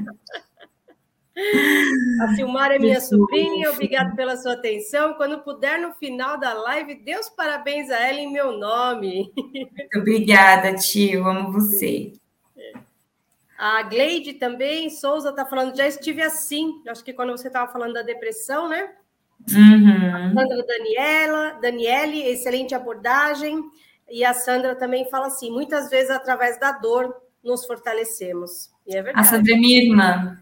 A 2.20 2.34
Silmar 2.34 2.72
é 2.72 2.78
minha 2.78 3.00
sobrinha, 3.00 3.70
obrigado 3.70 4.16
pela 4.16 4.36
sua 4.36 4.54
atenção. 4.54 5.14
Quando 5.14 5.38
puder, 5.38 5.80
no 5.80 5.92
final 5.92 6.38
da 6.38 6.52
live, 6.52 6.96
Deus 6.96 7.28
parabéns 7.28 7.90
a 7.90 7.98
ela 8.08 8.18
em 8.18 8.32
meu 8.32 8.52
nome. 8.52 9.32
Muito 9.36 9.98
obrigada, 9.98 10.74
tio. 10.74 11.24
Amo 11.26 11.52
você. 11.52 12.12
A 13.56 13.82
Gleide 13.82 14.34
também, 14.34 14.90
Souza 14.90 15.30
está 15.30 15.44
falando, 15.44 15.76
já 15.76 15.86
estive 15.86 16.22
assim. 16.22 16.82
Acho 16.88 17.04
que 17.04 17.12
quando 17.12 17.30
você 17.30 17.48
estava 17.48 17.70
falando 17.72 17.94
da 17.94 18.02
depressão, 18.02 18.68
né? 18.68 18.92
Uhum. 19.52 20.30
A 20.30 20.34
Sandra 20.34 20.66
Daniela, 20.66 21.58
Daniele, 21.60 22.22
excelente 22.26 22.74
abordagem. 22.74 23.62
E 24.10 24.24
a 24.24 24.32
Sandra 24.32 24.74
também 24.74 25.08
fala 25.10 25.26
assim: 25.26 25.50
muitas 25.50 25.90
vezes 25.90 26.10
através 26.10 26.58
da 26.58 26.72
dor 26.72 27.14
nos 27.42 27.64
fortalecemos. 27.66 28.70
E 28.88 28.96
é. 28.96 29.12
A 29.14 29.22
Sandra 29.22 29.52
é 29.52 29.56
minha 29.56 29.82
irmã. 29.82 30.38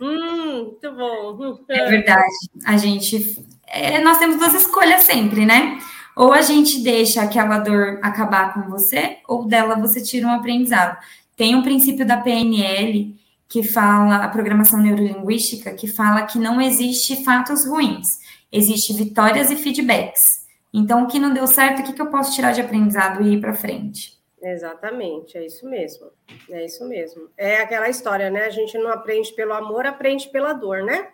Hum, 0.00 0.62
muito 0.62 0.92
bom. 0.92 1.58
É 1.68 1.90
verdade. 1.90 2.22
A 2.64 2.76
gente. 2.76 3.44
É, 3.66 4.00
nós 4.00 4.18
temos 4.18 4.38
duas 4.38 4.54
escolhas 4.54 5.04
sempre, 5.04 5.44
né? 5.44 5.78
Ou 6.16 6.32
a 6.32 6.40
gente 6.40 6.80
deixa 6.80 7.22
aquela 7.22 7.58
dor 7.58 8.00
acabar 8.02 8.54
com 8.54 8.70
você, 8.70 9.18
ou 9.28 9.46
dela 9.46 9.76
você 9.76 10.02
tira 10.02 10.26
um 10.26 10.32
aprendizado. 10.32 10.96
Tem 11.36 11.54
um 11.54 11.62
princípio 11.62 12.06
da 12.06 12.16
PNL 12.16 13.14
que 13.48 13.62
fala, 13.62 14.16
a 14.16 14.28
programação 14.28 14.80
neurolinguística, 14.80 15.72
que 15.72 15.86
fala 15.86 16.22
que 16.22 16.38
não 16.38 16.60
existe 16.60 17.24
fatos 17.24 17.64
ruins, 17.64 18.18
existe 18.52 18.92
vitórias 18.92 19.50
e 19.50 19.56
feedbacks. 19.56 20.46
Então, 20.72 21.04
o 21.04 21.06
que 21.06 21.18
não 21.18 21.32
deu 21.32 21.46
certo, 21.46 21.80
o 21.80 21.82
que, 21.84 21.92
que 21.94 22.02
eu 22.02 22.10
posso 22.10 22.34
tirar 22.34 22.52
de 22.52 22.60
aprendizado 22.60 23.22
e 23.22 23.34
ir 23.34 23.40
para 23.40 23.54
frente? 23.54 24.17
Exatamente, 24.40 25.36
é 25.36 25.44
isso 25.44 25.68
mesmo. 25.68 26.10
É 26.50 26.64
isso 26.64 26.86
mesmo. 26.88 27.28
É 27.36 27.56
aquela 27.56 27.88
história, 27.88 28.30
né? 28.30 28.44
A 28.44 28.50
gente 28.50 28.78
não 28.78 28.90
aprende 28.90 29.32
pelo 29.32 29.52
amor, 29.52 29.86
aprende 29.86 30.28
pela 30.28 30.52
dor, 30.52 30.82
né? 30.82 31.10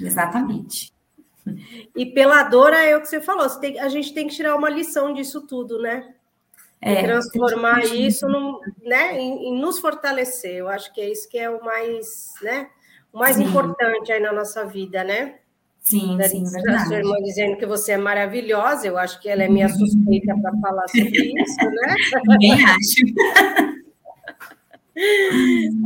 Exatamente. 0.00 0.92
E 1.96 2.06
pela 2.06 2.42
dor 2.42 2.72
é 2.72 2.96
o 2.96 3.00
que 3.00 3.08
você 3.08 3.20
falou, 3.20 3.48
você 3.48 3.60
tem, 3.60 3.80
a 3.80 3.88
gente 3.88 4.12
tem 4.12 4.28
que 4.28 4.34
tirar 4.34 4.54
uma 4.54 4.68
lição 4.68 5.12
disso 5.12 5.46
tudo, 5.46 5.80
né? 5.80 6.14
É, 6.80 7.02
transformar 7.02 7.84
isso 7.86 8.28
no, 8.28 8.60
né, 8.84 9.18
em, 9.18 9.48
em, 9.48 9.60
nos 9.60 9.80
fortalecer. 9.80 10.56
Eu 10.56 10.68
acho 10.68 10.92
que 10.94 11.00
é 11.00 11.10
isso 11.10 11.28
que 11.28 11.36
é 11.36 11.50
o 11.50 11.64
mais, 11.64 12.34
né, 12.40 12.70
o 13.12 13.18
mais 13.18 13.36
Sim. 13.36 13.44
importante 13.44 14.12
aí 14.12 14.20
na 14.20 14.32
nossa 14.32 14.64
vida, 14.64 15.02
né? 15.02 15.40
Sim, 15.88 16.18
da, 16.18 16.28
sim, 16.28 16.44
verdade. 16.44 16.76
A 16.76 16.84
sua 16.84 16.96
irmã 16.96 17.16
dizendo 17.22 17.56
que 17.56 17.64
você 17.64 17.92
é 17.92 17.96
maravilhosa, 17.96 18.86
eu 18.86 18.98
acho 18.98 19.18
que 19.20 19.28
ela 19.28 19.42
é 19.42 19.48
minha 19.48 19.70
suspeita 19.70 20.36
para 20.38 20.52
falar 20.60 20.86
sobre 20.88 21.32
isso, 21.40 21.56
né? 21.64 21.94
Também 22.10 22.52
acho. 22.62 23.06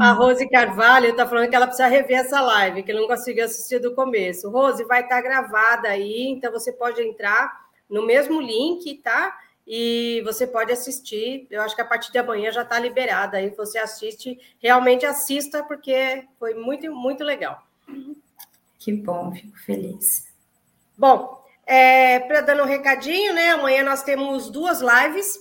A 0.00 0.12
Rose 0.12 0.48
Carvalho 0.48 1.10
está 1.10 1.24
falando 1.28 1.48
que 1.48 1.54
ela 1.54 1.68
precisa 1.68 1.86
rever 1.86 2.18
essa 2.18 2.40
live, 2.40 2.82
que 2.82 2.92
não 2.92 3.06
conseguiu 3.06 3.44
assistir 3.44 3.78
do 3.78 3.94
começo. 3.94 4.50
Rose, 4.50 4.82
vai 4.84 5.02
estar 5.02 5.16
tá 5.16 5.22
gravada 5.22 5.86
aí, 5.88 6.26
então 6.28 6.50
você 6.50 6.72
pode 6.72 7.00
entrar 7.00 7.52
no 7.88 8.04
mesmo 8.04 8.40
link, 8.40 8.94
tá? 9.04 9.38
E 9.64 10.20
você 10.24 10.48
pode 10.48 10.72
assistir. 10.72 11.46
Eu 11.48 11.62
acho 11.62 11.76
que 11.76 11.82
a 11.82 11.84
partir 11.84 12.10
de 12.10 12.18
amanhã 12.18 12.50
já 12.50 12.62
está 12.62 12.76
liberada. 12.76 13.36
Aí 13.36 13.50
você 13.50 13.78
assiste, 13.78 14.36
realmente 14.60 15.06
assista, 15.06 15.62
porque 15.62 16.24
foi 16.40 16.54
muito, 16.54 16.92
muito 16.92 17.22
legal. 17.22 17.62
Que 18.82 18.92
bom, 18.92 19.30
fico 19.32 19.56
feliz. 19.58 20.26
Bom, 20.98 21.40
é, 21.64 22.18
para 22.18 22.40
dando 22.40 22.64
um 22.64 22.66
recadinho, 22.66 23.32
né? 23.32 23.50
Amanhã 23.50 23.84
nós 23.84 24.02
temos 24.02 24.50
duas 24.50 24.80
lives. 24.80 25.40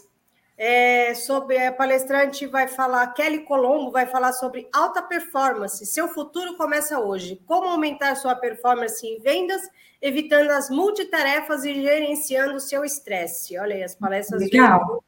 É, 0.56 1.16
sobre 1.16 1.58
a 1.58 1.72
palestrante 1.72 2.46
vai 2.46 2.68
falar, 2.68 3.08
Kelly 3.14 3.40
Colombo 3.46 3.90
vai 3.90 4.06
falar 4.06 4.32
sobre 4.32 4.70
alta 4.72 5.02
performance. 5.02 5.84
Seu 5.88 6.08
futuro 6.08 6.56
começa 6.56 7.00
hoje. 7.00 7.42
Como 7.48 7.68
aumentar 7.68 8.16
sua 8.16 8.36
performance 8.36 9.04
em 9.04 9.20
vendas, 9.20 9.68
evitando 10.00 10.52
as 10.52 10.70
multitarefas 10.70 11.66
e 11.66 11.74
gerenciando 11.74 12.58
o 12.58 12.60
seu 12.60 12.86
estresse. 12.86 13.58
Olha 13.58 13.76
aí, 13.76 13.82
as 13.82 13.96
palestras 13.96 14.40
Legal. 14.40 15.04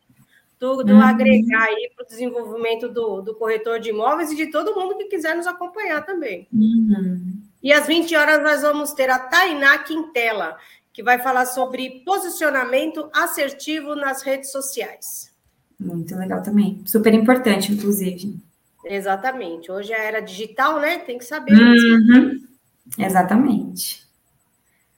tudo 0.58 0.92
uhum. 0.92 1.02
agregar 1.02 1.66
aí 1.66 1.92
para 1.96 2.04
o 2.04 2.08
desenvolvimento 2.08 2.90
do, 2.90 3.22
do 3.22 3.36
corretor 3.36 3.80
de 3.80 3.92
imóveis 3.92 4.32
e 4.32 4.36
de 4.36 4.50
todo 4.50 4.74
mundo 4.74 4.98
que 4.98 5.06
quiser 5.06 5.36
nos 5.36 5.46
acompanhar 5.46 6.04
também. 6.04 6.48
Uhum. 6.52 7.44
E 7.64 7.72
às 7.72 7.88
20 7.88 8.14
horas 8.16 8.44
nós 8.44 8.62
vamos 8.62 8.92
ter 8.92 9.10
a 9.10 9.18
Tainá 9.18 9.78
Quintela, 9.80 10.58
que 10.92 11.02
vai 11.02 11.18
falar 11.18 11.46
sobre 11.46 12.04
posicionamento 12.06 13.10
assertivo 13.14 13.96
nas 13.96 14.22
redes 14.22 14.52
sociais. 14.52 15.34
Muito 15.80 16.16
legal 16.16 16.44
também. 16.44 16.84
Super 16.86 17.14
importante, 17.14 17.72
inclusive. 17.72 18.36
Exatamente. 18.86 19.72
Hoje 19.72 19.94
é 19.94 20.00
a 20.00 20.04
era 20.04 20.20
digital, 20.20 20.80
né? 20.80 21.00
Tem 21.00 21.18
que 21.18 21.26
saber. 21.26 21.54
Uhum. 21.54 22.46
Exatamente. 23.00 24.06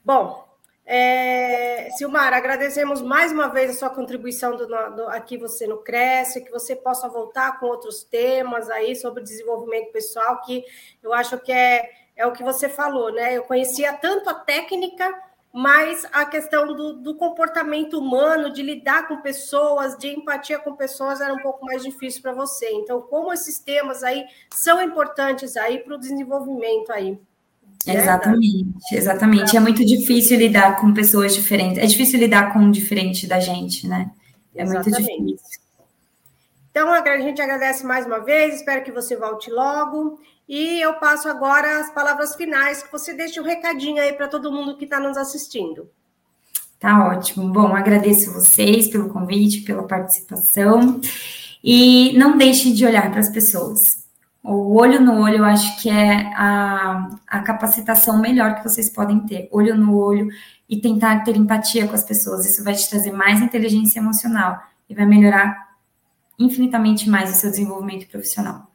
Bom, 0.04 0.43
é, 0.86 1.89
Silmar, 1.97 2.34
agradecemos 2.34 3.01
mais 3.01 3.32
uma 3.32 3.47
vez 3.47 3.71
a 3.71 3.73
sua 3.73 3.89
contribuição 3.89 4.56
do, 4.56 4.67
do, 4.67 5.08
aqui 5.10 5.38
você 5.38 5.65
no 5.65 5.78
Cresce, 5.78 6.43
que 6.43 6.51
você 6.51 6.75
possa 6.75 7.08
voltar 7.08 7.60
com 7.60 7.67
outros 7.67 8.04
temas 8.04 8.69
aí 8.69 8.95
sobre 8.95 9.23
desenvolvimento 9.23 9.91
pessoal, 9.91 10.41
que 10.41 10.63
eu 11.01 11.13
acho 11.13 11.39
que 11.39 11.51
é 11.51 11.89
é 12.15 12.25
o 12.25 12.32
que 12.32 12.43
você 12.43 12.69
falou, 12.69 13.12
né? 13.12 13.36
Eu 13.36 13.43
conhecia 13.43 13.93
tanto 13.93 14.30
a 14.30 14.34
técnica, 14.34 15.13
mas 15.51 16.06
a 16.12 16.25
questão 16.25 16.67
do, 16.67 16.93
do 16.93 17.15
comportamento 17.15 17.99
humano, 17.99 18.51
de 18.51 18.62
lidar 18.62 19.08
com 19.08 19.21
pessoas, 19.21 19.97
de 19.97 20.08
empatia 20.08 20.60
com 20.60 20.75
pessoas, 20.75 21.21
era 21.21 21.34
um 21.34 21.39
pouco 21.39 21.65
mais 21.65 21.84
difícil 21.84 22.21
para 22.21 22.34
você. 22.34 22.69
Então, 22.71 23.01
como 23.01 23.34
esses 23.34 23.60
temas 23.60 24.04
aí 24.04 24.25
são 24.54 24.82
importantes 24.82 25.56
aí 25.58 25.80
para 25.80 25.95
o 25.95 25.99
desenvolvimento 25.99 26.91
aí. 26.91 27.19
Né? 27.86 27.95
Exatamente, 27.95 28.95
exatamente. 28.95 29.56
É 29.56 29.60
muito 29.60 29.86
difícil 29.86 30.38
lidar 30.38 30.80
com 30.80 30.93
pessoas 30.93 31.36
diferentes. 31.36 31.78
É 31.78 31.86
difícil 31.86 32.19
lidar 32.19 32.51
com 32.51 32.60
um 32.60 32.71
diferente 32.71 33.28
da 33.28 33.39
gente, 33.39 33.88
né? 33.88 34.10
É 34.56 34.63
exatamente. 34.63 35.04
muito 35.04 35.25
difícil. 35.25 35.62
Então, 36.71 36.91
a 36.91 37.17
gente 37.19 37.41
agradece 37.41 37.86
mais 37.86 38.06
uma 38.06 38.19
vez, 38.19 38.56
espero 38.56 38.84
que 38.84 38.91
você 38.91 39.15
volte 39.15 39.49
logo. 39.49 40.19
E 40.47 40.79
eu 40.79 40.93
passo 40.95 41.27
agora 41.27 41.79
as 41.79 41.91
palavras 41.91 42.36
finais, 42.36 42.84
que 42.84 42.91
você 42.91 43.13
deixe 43.13 43.39
um 43.39 43.43
recadinho 43.43 44.01
aí 44.01 44.13
para 44.13 44.27
todo 44.27 44.51
mundo 44.51 44.77
que 44.77 44.86
está 44.86 44.99
nos 44.99 45.17
assistindo. 45.17 45.89
Tá 46.79 47.08
ótimo. 47.08 47.49
Bom, 47.51 47.75
agradeço 47.75 48.31
vocês 48.31 48.88
pelo 48.88 49.10
convite, 49.10 49.62
pela 49.62 49.88
participação. 49.88 51.01
E 51.63 52.15
não 52.17 52.38
deixe 52.38 52.71
de 52.71 52.86
olhar 52.86 53.10
para 53.10 53.21
as 53.21 53.29
pessoas. 53.29 54.05
O 54.43 54.75
olho 54.75 55.01
no 55.01 55.21
olho, 55.21 55.38
eu 55.38 55.45
acho 55.45 55.81
que 55.81 55.89
é 55.89 56.31
a, 56.36 57.10
a 57.25 57.39
capacitação 57.41 58.21
melhor 58.21 58.55
que 58.55 58.63
vocês 58.63 58.88
podem 58.88 59.21
ter. 59.21 59.49
Olho 59.51 59.75
no 59.75 59.97
olho 59.97 60.27
e 60.69 60.79
tentar 60.79 61.23
ter 61.23 61.36
empatia 61.36 61.88
com 61.88 61.95
as 61.95 62.03
pessoas. 62.03 62.45
Isso 62.45 62.63
vai 62.63 62.75
te 62.75 62.88
trazer 62.88 63.12
mais 63.12 63.41
inteligência 63.41 63.99
emocional 63.99 64.62
e 64.88 64.93
vai 64.93 65.08
melhorar 65.08 65.75
infinitamente 66.38 67.10
mais 67.10 67.31
o 67.31 67.34
seu 67.34 67.49
desenvolvimento 67.49 68.08
profissional. 68.08 68.74